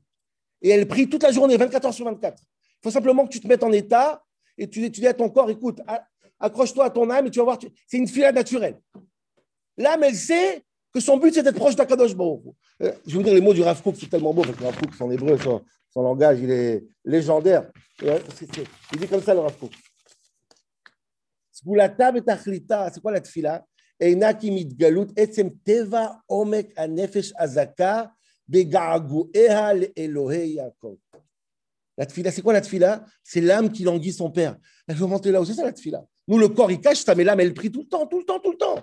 et 0.61 0.69
elle 0.69 0.87
prie 0.87 1.09
toute 1.09 1.23
la 1.23 1.33
journée, 1.33 1.57
24 1.57 1.87
heures 1.87 1.93
sur 1.93 2.05
24. 2.05 2.41
Il 2.41 2.83
faut 2.83 2.89
simplement 2.89 3.27
que 3.27 3.33
tu 3.33 3.41
te 3.41 3.47
mettes 3.47 3.63
en 3.63 3.71
état 3.73 4.23
et 4.57 4.69
tu, 4.69 4.89
dis 4.89 5.05
à 5.05 5.13
ton 5.13 5.29
corps, 5.29 5.49
écoute, 5.49 5.81
accroche-toi 6.39 6.85
à 6.85 6.89
ton 6.89 7.09
âme 7.09 7.27
et 7.27 7.31
tu 7.31 7.39
vas 7.39 7.45
voir, 7.45 7.59
c'est 7.85 7.97
une 7.97 8.07
fila 8.07 8.31
naturelle. 8.31 8.79
L'âme, 9.77 10.03
elle 10.03 10.15
sait 10.15 10.63
que 10.93 11.01
son 11.01 11.17
but, 11.17 11.33
c'est 11.33 11.43
d'être 11.43 11.57
proche 11.57 11.75
d'Akadosh 11.75 12.15
Baruch. 12.15 12.43
Euh, 12.81 12.93
je 13.05 13.11
vais 13.11 13.17
vous 13.17 13.23
dire 13.23 13.33
les 13.33 13.41
mots 13.41 13.53
du 13.53 13.61
Rav 13.61 13.81
Kook, 13.81 13.95
c'est 13.99 14.09
tellement 14.09 14.33
beau, 14.33 14.43
parce 14.43 14.55
que 14.55 14.63
Rav 14.63 14.79
Kook, 14.79 14.95
son 14.95 15.11
hébreu, 15.11 15.37
son, 15.37 16.01
langage, 16.01 16.39
il 16.39 16.49
est 16.49 16.85
légendaire. 17.03 17.69
Euh, 18.03 18.19
il 18.93 18.99
dit 18.99 19.07
comme 19.07 19.21
ça, 19.21 19.33
le 19.33 19.41
Rav. 19.41 19.53
C'est 21.62 21.64
quoi 23.00 23.12
la 23.12 23.20
tfila 23.20 23.62
אינה 24.00 24.34
כי 24.34 24.50
מתגלות 24.50 25.08
עצם 25.16 25.48
טבע 25.62 26.06
עומק 26.26 26.66
הנפש 26.76 27.32
הזכה 27.38 28.02
בגעגועיה 28.48 29.70
לאלוהי 29.72 30.48
יעקב. 30.48 30.94
La 32.00 32.06
tfila, 32.06 32.30
c'est 32.30 32.42
quoi 32.42 32.52
la 32.52 32.60
tfila 32.60 33.04
C'est 33.24 33.40
l'âme 33.40 33.72
qui 33.72 33.82
languit 33.82 34.12
son 34.12 34.30
père. 34.30 34.56
Elle 34.86 34.94
veut 34.94 35.06
monter 35.06 35.32
là-haut, 35.32 35.44
c'est 35.44 35.54
ça 35.54 35.64
la 35.64 35.72
tfila. 35.72 36.04
Nous, 36.28 36.38
le 36.38 36.48
corps, 36.48 36.70
il 36.70 36.80
cache 36.80 37.02
ça, 37.04 37.14
mais 37.16 37.24
l'âme, 37.24 37.40
elle 37.40 37.52
prie 37.52 37.72
tout 37.72 37.80
le 37.80 37.88
temps, 37.88 38.06
tout 38.06 38.20
le 38.20 38.24
temps, 38.24 38.38
tout 38.38 38.52
le 38.52 38.58
temps. 38.58 38.78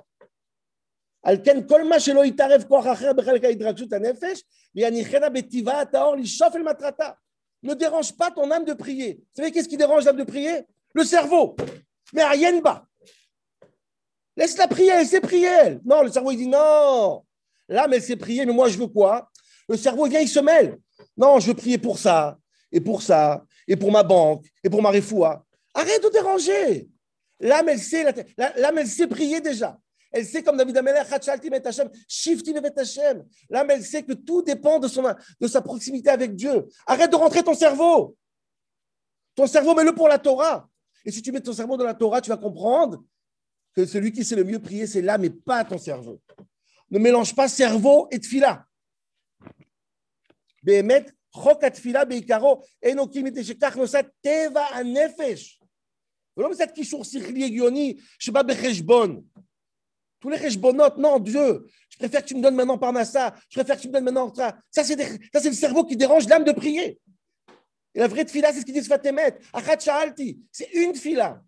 על 1.24 1.38
כן 1.46 1.68
כל 1.68 1.84
מה 1.84 2.00
שלא 2.00 2.26
יתערב 2.26 2.64
כוח 2.68 2.86
אחר 2.88 3.14
בחלק 3.14 3.44
ההתרגשות 3.44 3.94
הנפש, 3.94 4.44
ויניחנה 4.76 5.30
בטבעה 5.30 5.82
הטהור 5.82 6.16
לשאוף 6.16 6.56
אל 6.56 6.64
מטרתה. 6.64 7.10
Ne 7.64 7.74
dérange 7.74 8.12
pas 8.14 8.30
ton 8.30 8.52
âme 8.52 8.66
de 8.66 8.74
prier. 8.74 9.14
Vous 9.16 9.42
savez 9.42 9.52
qu'est-ce 9.52 9.70
qui 9.70 9.78
dérange 9.78 10.06
l'âme 10.06 10.18
de 10.18 10.24
prier 10.24 10.68
Le 10.94 11.04
cerveau. 11.04 11.56
Mais 12.13 12.25
rien 12.25 12.61
bas. 12.61 12.87
Laisse-la 14.37 14.69
prier, 14.69 14.91
elle 14.91 15.07
sait 15.07 15.21
prier. 15.21 15.79
Non, 15.85 16.03
le 16.03 16.11
cerveau, 16.11 16.31
il 16.31 16.39
dit 16.39 16.47
non. 16.47 17.25
L'âme, 17.69 17.93
elle 17.93 18.03
sait 18.03 18.17
prier, 18.17 18.47
mais 18.47 18.53
moi, 18.53 18.69
je 18.69 18.79
veux 18.79 18.87
quoi? 18.87 19.31
Le 19.69 19.77
cerveau, 19.77 20.07
il 20.07 20.11
vient, 20.11 20.21
il 20.21 20.29
se 20.29 20.41
mêle. 20.41 20.79
Non, 21.17 21.39
je 21.39 21.49
veux 21.49 21.55
prier 21.55 21.79
pour 21.79 21.99
ça, 21.99 22.39
et 22.73 22.81
pour 22.81 23.03
ça, 23.03 23.45
et 23.69 23.77
pour 23.77 23.93
ma 23.93 24.03
banque, 24.03 24.47
et 24.65 24.71
pour 24.71 24.83
ma 24.83 24.91
réfoua. 24.91 25.45
Arrête 25.75 26.03
de 26.03 26.09
déranger. 26.09 26.89
L'âme, 27.39 27.69
elle 27.69 27.79
sait, 27.79 28.05
l'âme, 28.57 28.79
elle 28.79 28.89
sait 28.89 29.07
prier 29.07 29.41
déjà. 29.41 29.79
Elle 30.13 30.27
sait 30.27 30.43
comme 30.43 30.57
David 30.57 30.77
Amelech, 30.77 31.07
Shifti 32.09 32.53
Hashem. 32.77 33.25
L'âme, 33.49 33.71
elle 33.71 33.85
sait 33.85 34.03
que 34.03 34.13
tout 34.13 34.43
dépend 34.43 34.79
de 34.81 34.89
sa 35.49 35.61
proximité 35.63 36.11
avec 36.11 36.35
Dieu. 36.35 36.67
Arrête 36.87 37.11
de 37.11 37.17
rentrer 37.17 37.45
ton 37.45 37.55
cerveau. 37.55 38.17
Ton 39.37 39.47
cerveau, 39.47 39.75
mets-le 39.75 39.95
pour 39.95 40.09
la 40.09 40.19
Torah. 40.19 40.69
Et 41.06 41.12
si 41.12 41.22
tu 41.22 41.32
mets 41.32 41.42
ton 41.42 41.54
cerveau 41.54 41.78
dans 41.78 41.86
la 41.86 41.94
Torah, 41.94 42.22
tu 42.22 42.30
vas 42.30 42.38
comprendre 42.38 43.04
que 43.74 43.86
celui 43.86 44.12
qui 44.12 44.24
sait 44.24 44.36
le 44.36 44.44
mieux 44.44 44.60
prier, 44.60 44.88
c'est 44.88 45.02
l'âme 45.02 45.26
et 45.26 45.30
pas 45.30 45.64
ton 45.64 45.78
cerveau. 45.78 46.22
Ne 46.90 47.00
mélange 47.00 47.36
pas 47.36 47.48
cerveau 47.48 48.08
et 48.12 48.20
tfila. 48.20 48.66
באמת, 50.66 51.12
חוק 51.34 51.64
התפילה 51.64 52.06
בעיקרו 52.06 52.62
אינו 52.84 53.12
כי 53.12 53.24
מפני 53.24 53.44
שכך 53.44 53.78
נוסד 53.78 54.04
טבע 54.22 54.62
הנפש. 54.62 55.62
ולא 56.38 56.52
מצד 56.52 56.72
קישור 56.76 57.04
שכלי 57.04 57.46
הגיוני 57.46 57.96
שבא 58.20 58.42
בחשבון. 58.42 59.22
Tous 60.22 60.30
les 60.30 60.40
cheshbonot, 60.40 60.98
non, 60.98 61.20
Dieu, 61.20 61.68
je 61.90 61.98
préfère 61.98 62.24
que 62.24 62.28
tu 62.30 62.36
me 62.36 62.42
donnes 62.42 62.56
maintenant 62.56 62.80
par 62.80 62.92
Nassa, 62.92 63.36
je 63.48 63.60
préfère 63.60 63.76
que 63.76 63.82
tu 63.82 63.90
me 63.90 63.94
donnes 63.94 64.06
maintenant 64.06 64.34
ça. 64.34 64.58
Ça, 64.72 64.84
c'est, 64.84 65.00
ça, 65.00 65.40
c'est 65.40 65.50
le 65.50 65.54
cerveau 65.54 65.84
qui 65.86 65.96
dérange 65.96 66.28
l'âme 66.28 66.44
de 66.44 66.52
prier. 66.52 67.00
Et 67.95 67.99
la 67.99 68.09
vraie 68.09 68.27
fila, 68.27 68.53
c'est 68.53 68.61
ce 68.61 68.65
qu'il 68.65 68.75
dit 68.75 68.83
Sfatemet. 68.83 69.39
Achat 69.53 69.79
Sha'alti, 69.79 70.41
c'est 70.53 70.71
une 70.73 70.95
fila. 70.95 71.43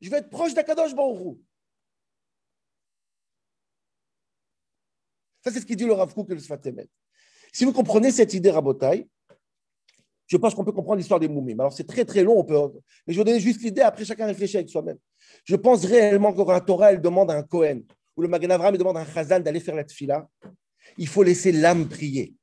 Je 0.00 0.10
vais 0.10 0.18
être 0.18 0.30
proche 0.30 0.52
d'Akadosh 0.54 0.94
Baruch 0.94 1.38
Ça, 5.42 5.50
c'est 5.50 5.60
ce 5.60 5.66
qu'il 5.66 5.76
dit 5.76 5.84
le 5.84 5.92
Rav 5.92 6.12
Kook 6.14 6.30
et 6.30 6.34
le 6.34 6.40
Sfatemet. 6.40 6.88
Si 7.52 7.64
vous 7.64 7.72
comprenez 7.72 8.10
cette 8.10 8.32
idée, 8.34 8.50
Rabotai, 8.50 9.08
je 10.26 10.36
pense 10.38 10.54
qu'on 10.54 10.64
peut 10.64 10.72
comprendre 10.72 10.96
l'histoire 10.96 11.20
des 11.20 11.28
moumim. 11.28 11.60
Alors, 11.60 11.72
c'est 11.72 11.86
très, 11.86 12.04
très 12.04 12.22
long, 12.22 12.38
on 12.38 12.44
peut... 12.44 12.58
mais 13.06 13.12
je 13.12 13.18
vais 13.18 13.24
donner 13.24 13.40
juste 13.40 13.62
l'idée, 13.62 13.82
après 13.82 14.04
chacun 14.04 14.26
réfléchit 14.26 14.56
avec 14.56 14.70
soi-même. 14.70 14.96
Je 15.44 15.54
pense 15.54 15.84
réellement 15.84 16.32
que 16.32 16.38
quand 16.38 16.52
la 16.52 16.60
Torah, 16.60 16.94
demande 16.96 17.30
à 17.30 17.34
un 17.34 17.42
Cohen, 17.42 17.82
ou 18.16 18.22
le 18.22 18.28
Magan 18.28 18.50
Avram, 18.50 18.76
demande 18.76 18.96
à 18.96 19.00
un 19.00 19.06
Chazan 19.06 19.40
d'aller 19.40 19.60
faire 19.60 19.74
la 19.74 19.84
tfila, 19.84 20.28
il 20.96 21.08
faut 21.08 21.22
laisser 21.22 21.52
l'âme 21.52 21.88
prier. 21.88 22.34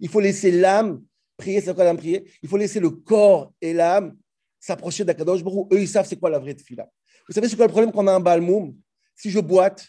Il 0.00 0.08
faut 0.08 0.20
laisser 0.20 0.50
l'âme 0.50 1.02
prier, 1.36 1.60
c'est 1.60 1.74
quoi 1.74 1.84
l'âme 1.84 1.96
prier 1.96 2.24
Il 2.42 2.48
faut 2.48 2.56
laisser 2.56 2.80
le 2.80 2.90
corps 2.90 3.52
et 3.60 3.72
l'âme 3.72 4.16
s'approcher 4.60 5.04
d'Akadosh 5.04 5.42
Baruch 5.42 5.68
Eux, 5.72 5.80
ils 5.80 5.88
savent 5.88 6.06
c'est 6.06 6.18
quoi 6.18 6.30
la 6.30 6.38
vraie 6.38 6.54
tfila. 6.54 6.88
Vous 7.28 7.34
savez, 7.34 7.48
c'est 7.48 7.56
quoi 7.56 7.66
le 7.66 7.72
problème 7.72 7.92
quand 7.92 8.04
on 8.04 8.06
a 8.06 8.12
un 8.12 8.20
balmoum? 8.20 8.76
Si 9.14 9.30
je 9.30 9.40
boite, 9.40 9.86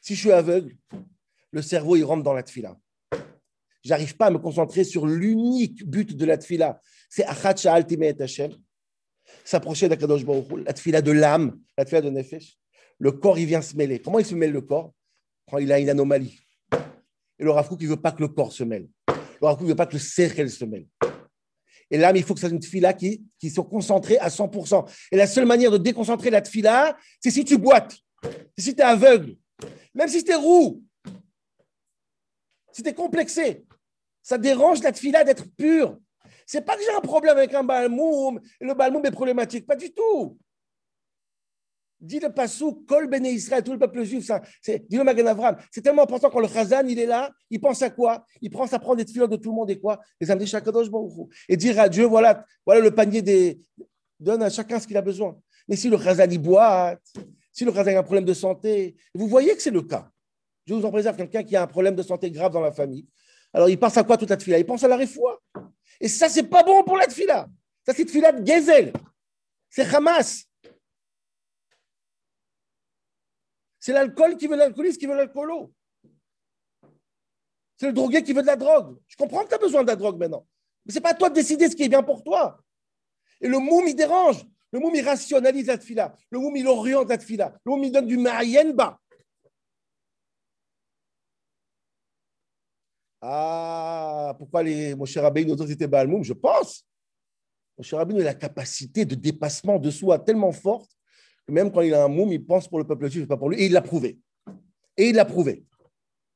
si 0.00 0.14
je 0.14 0.20
suis 0.20 0.32
aveugle, 0.32 0.74
le 1.50 1.62
cerveau, 1.62 1.96
il 1.96 2.04
rentre 2.04 2.22
dans 2.22 2.32
la 2.32 2.42
tfila. 2.42 2.76
J'arrive 3.84 4.16
pas 4.16 4.26
à 4.26 4.30
me 4.30 4.38
concentrer 4.38 4.84
sur 4.84 5.06
l'unique 5.06 5.84
but 5.84 6.16
de 6.16 6.24
la 6.24 6.38
tfila. 6.38 6.80
C'est 7.10 7.24
Achat 7.24 7.56
Sha'al 7.56 7.84
et 7.90 8.22
Hashem 8.22 8.52
s'approcher 9.44 9.88
d'Akadosh 9.88 10.24
Baruch 10.24 10.64
la 10.64 10.72
tfila 10.72 11.02
de 11.02 11.12
l'âme, 11.12 11.58
la 11.76 11.84
tfila 11.84 12.00
de 12.00 12.10
Nefesh. 12.10 12.58
Le 12.98 13.12
corps, 13.12 13.38
il 13.38 13.46
vient 13.46 13.62
se 13.62 13.76
mêler. 13.76 14.00
Comment 14.00 14.18
il 14.18 14.24
se 14.24 14.34
mêle 14.34 14.52
le 14.52 14.60
corps? 14.60 14.92
Quand 15.50 15.58
il 15.58 15.72
a 15.72 15.78
une 15.78 15.88
anomalie. 15.88 16.38
Et 17.38 17.44
le 17.44 17.50
Rav 17.50 17.68
il 17.80 17.84
ne 17.84 17.90
veut 17.90 18.00
pas 18.00 18.12
que 18.12 18.20
le 18.20 18.28
corps 18.28 18.52
se 18.52 18.62
mêle. 18.62 18.88
Le 19.42 19.48
Rav 19.48 19.60
ne 19.60 19.68
veut 19.68 19.74
pas 19.74 19.86
que 19.86 19.94
le 19.94 19.98
cercle 19.98 20.48
se 20.48 20.64
mêle. 20.64 20.86
Et 21.90 21.98
l'âme, 21.98 22.16
il 22.16 22.22
faut 22.22 22.32
que 22.32 22.40
ça 22.40 22.48
soit 22.48 22.54
une 22.54 22.62
tfila 22.62 22.94
qui, 22.94 23.22
qui 23.38 23.50
soit 23.50 23.64
concentrée 23.64 24.16
à 24.18 24.28
100%. 24.28 24.88
Et 25.10 25.16
la 25.16 25.26
seule 25.26 25.46
manière 25.46 25.72
de 25.72 25.78
déconcentrer 25.78 26.30
la 26.30 26.40
tfila, 26.40 26.96
c'est 27.20 27.30
si 27.30 27.44
tu 27.44 27.58
boites, 27.58 27.98
si 28.56 28.74
tu 28.74 28.80
es 28.80 28.84
aveugle, 28.84 29.36
même 29.94 30.08
si 30.08 30.22
tu 30.24 30.30
es 30.30 30.36
roux, 30.36 30.82
si 32.72 32.82
tu 32.82 32.88
es 32.88 32.94
complexé. 32.94 33.66
Ça 34.22 34.38
dérange 34.38 34.80
la 34.82 34.92
tfila 34.92 35.24
d'être 35.24 35.44
pure. 35.56 35.98
C'est 36.46 36.64
pas 36.64 36.76
que 36.76 36.82
j'ai 36.82 36.94
un 36.94 37.00
problème 37.00 37.36
avec 37.36 37.52
un 37.52 37.64
balmoum, 37.64 38.40
le 38.60 38.74
balmoum 38.74 39.04
est 39.04 39.10
problématique, 39.10 39.66
pas 39.66 39.76
du 39.76 39.92
tout. 39.92 40.38
Dis 42.02 42.18
le 42.18 42.30
passou, 42.30 42.84
Kol 42.88 43.06
Bene 43.06 43.26
Israël, 43.26 43.62
tout 43.62 43.72
le 43.72 43.78
peuple 43.78 44.02
juif, 44.02 44.26
ça, 44.26 44.42
c'est, 44.60 44.84
dis 44.88 44.96
le 44.96 45.04
Magan 45.04 45.26
Avram. 45.26 45.56
C'est 45.70 45.82
tellement 45.82 46.02
important 46.02 46.30
quand 46.30 46.40
le 46.40 46.48
Chazan, 46.48 46.84
il 46.88 46.98
est 46.98 47.06
là, 47.06 47.30
il 47.48 47.60
pense 47.60 47.80
à 47.80 47.90
quoi? 47.90 48.26
Il 48.40 48.50
pense 48.50 48.72
à 48.72 48.80
prendre 48.80 48.96
des 48.96 49.04
tefilot 49.04 49.28
de 49.28 49.36
tout 49.36 49.50
le 49.50 49.54
monde 49.54 49.70
et 49.70 49.78
quoi? 49.78 50.00
Les 50.20 50.28
amener 50.28 50.46
Shakadosh 50.46 50.88
Et 51.48 51.56
dire 51.56 51.78
à 51.78 51.88
Dieu, 51.88 52.04
voilà, 52.04 52.44
voilà 52.66 52.80
le 52.80 52.90
panier 52.90 53.22
des. 53.22 53.60
Donne 54.18 54.42
à 54.42 54.50
chacun 54.50 54.80
ce 54.80 54.86
qu'il 54.88 54.96
a 54.96 55.02
besoin. 55.02 55.38
Mais 55.68 55.76
si 55.76 55.88
le 55.88 55.96
Chazan, 55.96 56.28
il 56.28 56.40
boite, 56.40 57.00
si 57.52 57.64
le 57.64 57.72
Chazan 57.72 57.94
a 57.94 58.00
un 58.00 58.02
problème 58.02 58.24
de 58.24 58.34
santé, 58.34 58.96
vous 59.14 59.28
voyez 59.28 59.54
que 59.54 59.62
c'est 59.62 59.70
le 59.70 59.82
cas. 59.82 60.10
Je 60.66 60.74
vous 60.74 60.84
en 60.84 60.90
préserve 60.90 61.16
quelqu'un 61.16 61.44
qui 61.44 61.54
a 61.54 61.62
un 61.62 61.68
problème 61.68 61.94
de 61.94 62.02
santé 62.02 62.32
grave 62.32 62.52
dans 62.52 62.60
la 62.60 62.72
famille. 62.72 63.06
Alors, 63.52 63.68
il 63.68 63.78
pense 63.78 63.96
à 63.96 64.02
quoi 64.02 64.16
toute 64.16 64.30
la 64.30 64.36
tefila? 64.36 64.58
Il 64.58 64.66
pense 64.66 64.82
à 64.82 64.88
la 64.88 64.96
réfoua. 64.96 65.40
Et 66.00 66.08
ça, 66.08 66.28
c'est 66.28 66.44
pas 66.44 66.64
bon 66.64 66.82
pour 66.82 66.96
la 66.96 67.06
tfila. 67.06 67.48
Ça, 67.86 67.92
c'est 67.94 68.04
tfila 68.04 68.32
de 68.32 68.44
Gezel. 68.44 68.92
C'est 69.70 69.94
Hamas. 69.94 70.46
C'est 73.82 73.92
l'alcool 73.92 74.36
qui 74.36 74.46
veut 74.46 74.54
l'alcoolisme 74.54 74.96
qui 74.96 75.06
veut 75.06 75.16
l'alcoolo. 75.16 75.74
C'est 77.76 77.88
le 77.88 77.92
drogué 77.92 78.22
qui 78.22 78.32
veut 78.32 78.42
de 78.42 78.46
la 78.46 78.54
drogue. 78.54 78.96
Je 79.08 79.16
comprends 79.16 79.42
que 79.42 79.48
tu 79.48 79.54
as 79.56 79.58
besoin 79.58 79.82
de 79.82 79.88
la 79.88 79.96
drogue 79.96 80.20
maintenant. 80.20 80.46
Mais 80.86 80.92
ce 80.92 80.98
n'est 80.98 81.02
pas 81.02 81.10
à 81.10 81.14
toi 81.14 81.28
de 81.28 81.34
décider 81.34 81.68
ce 81.68 81.74
qui 81.74 81.82
est 81.82 81.88
bien 81.88 82.04
pour 82.04 82.22
toi. 82.22 82.62
Et 83.40 83.48
le 83.48 83.58
moum, 83.58 83.84
il 83.88 83.96
dérange. 83.96 84.46
Le 84.70 84.78
moum, 84.78 84.94
il 84.94 85.04
rationalise 85.04 85.66
la 85.66 85.78
tfila. 85.78 86.14
Le 86.30 86.38
moum, 86.38 86.54
il 86.54 86.68
oriente 86.68 87.08
la 87.08 87.18
tfila. 87.18 87.58
Le 87.64 87.72
moum, 87.72 87.82
il 87.82 87.90
donne 87.90 88.06
du 88.06 88.16
bas. 88.72 89.00
Ah, 93.20 94.36
pourquoi 94.38 94.62
les 94.62 94.94
Moshe 94.94 95.16
Rabbeinu, 95.16 95.50
nous 95.50 95.60
autres 95.60 95.72
étaient 95.72 95.88
Baalmoum 95.88 96.22
Je 96.22 96.34
pense. 96.34 96.86
Moshe 97.76 97.94
Rabbeinu 97.94 98.20
a 98.20 98.24
la 98.26 98.34
capacité 98.34 99.04
de 99.04 99.16
dépassement 99.16 99.80
de 99.80 99.90
soi 99.90 100.20
tellement 100.20 100.52
forte 100.52 100.96
même 101.48 101.72
quand 101.72 101.80
il 101.80 101.94
a 101.94 102.04
un 102.04 102.08
moum, 102.08 102.32
il 102.32 102.44
pense 102.44 102.68
pour 102.68 102.78
le 102.78 102.86
peuple 102.86 103.10
juif, 103.10 103.26
pas 103.26 103.36
pour 103.36 103.50
lui. 103.50 103.60
Et 103.60 103.66
il 103.66 103.72
l'a 103.72 103.82
prouvé. 103.82 104.18
Et 104.96 105.08
il 105.08 105.16
l'a 105.16 105.24
prouvé. 105.24 105.64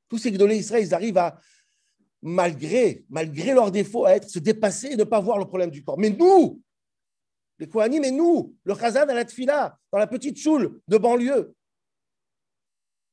Tous 0.09 0.19
ces 0.19 0.31
guidolés 0.31 0.57
Israël, 0.57 0.85
ils 0.85 0.95
arrivent 0.95 1.19
à, 1.19 1.39
malgré, 2.23 3.05
malgré 3.09 3.55
leurs 3.55 3.71
défauts, 3.71 4.05
à 4.05 4.17
être, 4.17 4.29
se 4.29 4.39
dépasser 4.39 4.89
et 4.89 4.97
ne 4.97 5.05
pas 5.05 5.21
voir 5.21 5.39
le 5.39 5.47
problème 5.47 5.71
du 5.71 5.85
corps. 5.85 5.99
Mais 5.99 6.11
nous, 6.11 6.61
les 7.59 7.69
Kohanim 7.69 8.05
et 8.05 8.11
nous, 8.11 8.55
le 8.65 8.75
Chazan 8.75 9.09
à 9.09 9.15
la 9.15 9.25
Tfila, 9.25 9.79
dans 9.93 9.99
la 9.99 10.07
petite 10.07 10.39
choule 10.39 10.81
de 10.87 10.99
banlieue, 10.99 11.55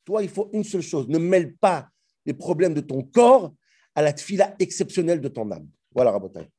toi, 0.06 0.22
il 0.22 0.30
faut 0.30 0.50
une 0.54 0.64
seule 0.64 0.82
chose, 0.82 1.08
ne 1.08 1.18
mêle 1.18 1.56
pas 1.56 1.90
les 2.26 2.34
problèmes 2.34 2.74
de 2.74 2.82
ton 2.82 3.04
corps 3.04 3.54
à 3.96 4.02
la 4.02 4.14
tfila 4.14 4.56
exceptionnelle 4.60 5.22
de 5.22 5.28
ton 5.28 5.50
âme. 5.52 5.68
Voilà, 5.94 6.12
Rabotai. 6.12 6.50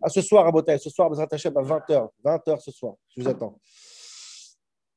À 0.00 0.08
ce 0.08 0.20
soir, 0.22 0.44
Rabotai, 0.44 0.78
ce 0.78 0.90
soir, 0.90 1.08
vous 1.08 1.20
attachez 1.20 1.48
à 1.48 1.50
20h, 1.50 2.08
20h 2.24 2.60
ce 2.60 2.70
soir, 2.70 2.94
je 3.08 3.22
vous 3.22 3.28
attends. 3.28 3.58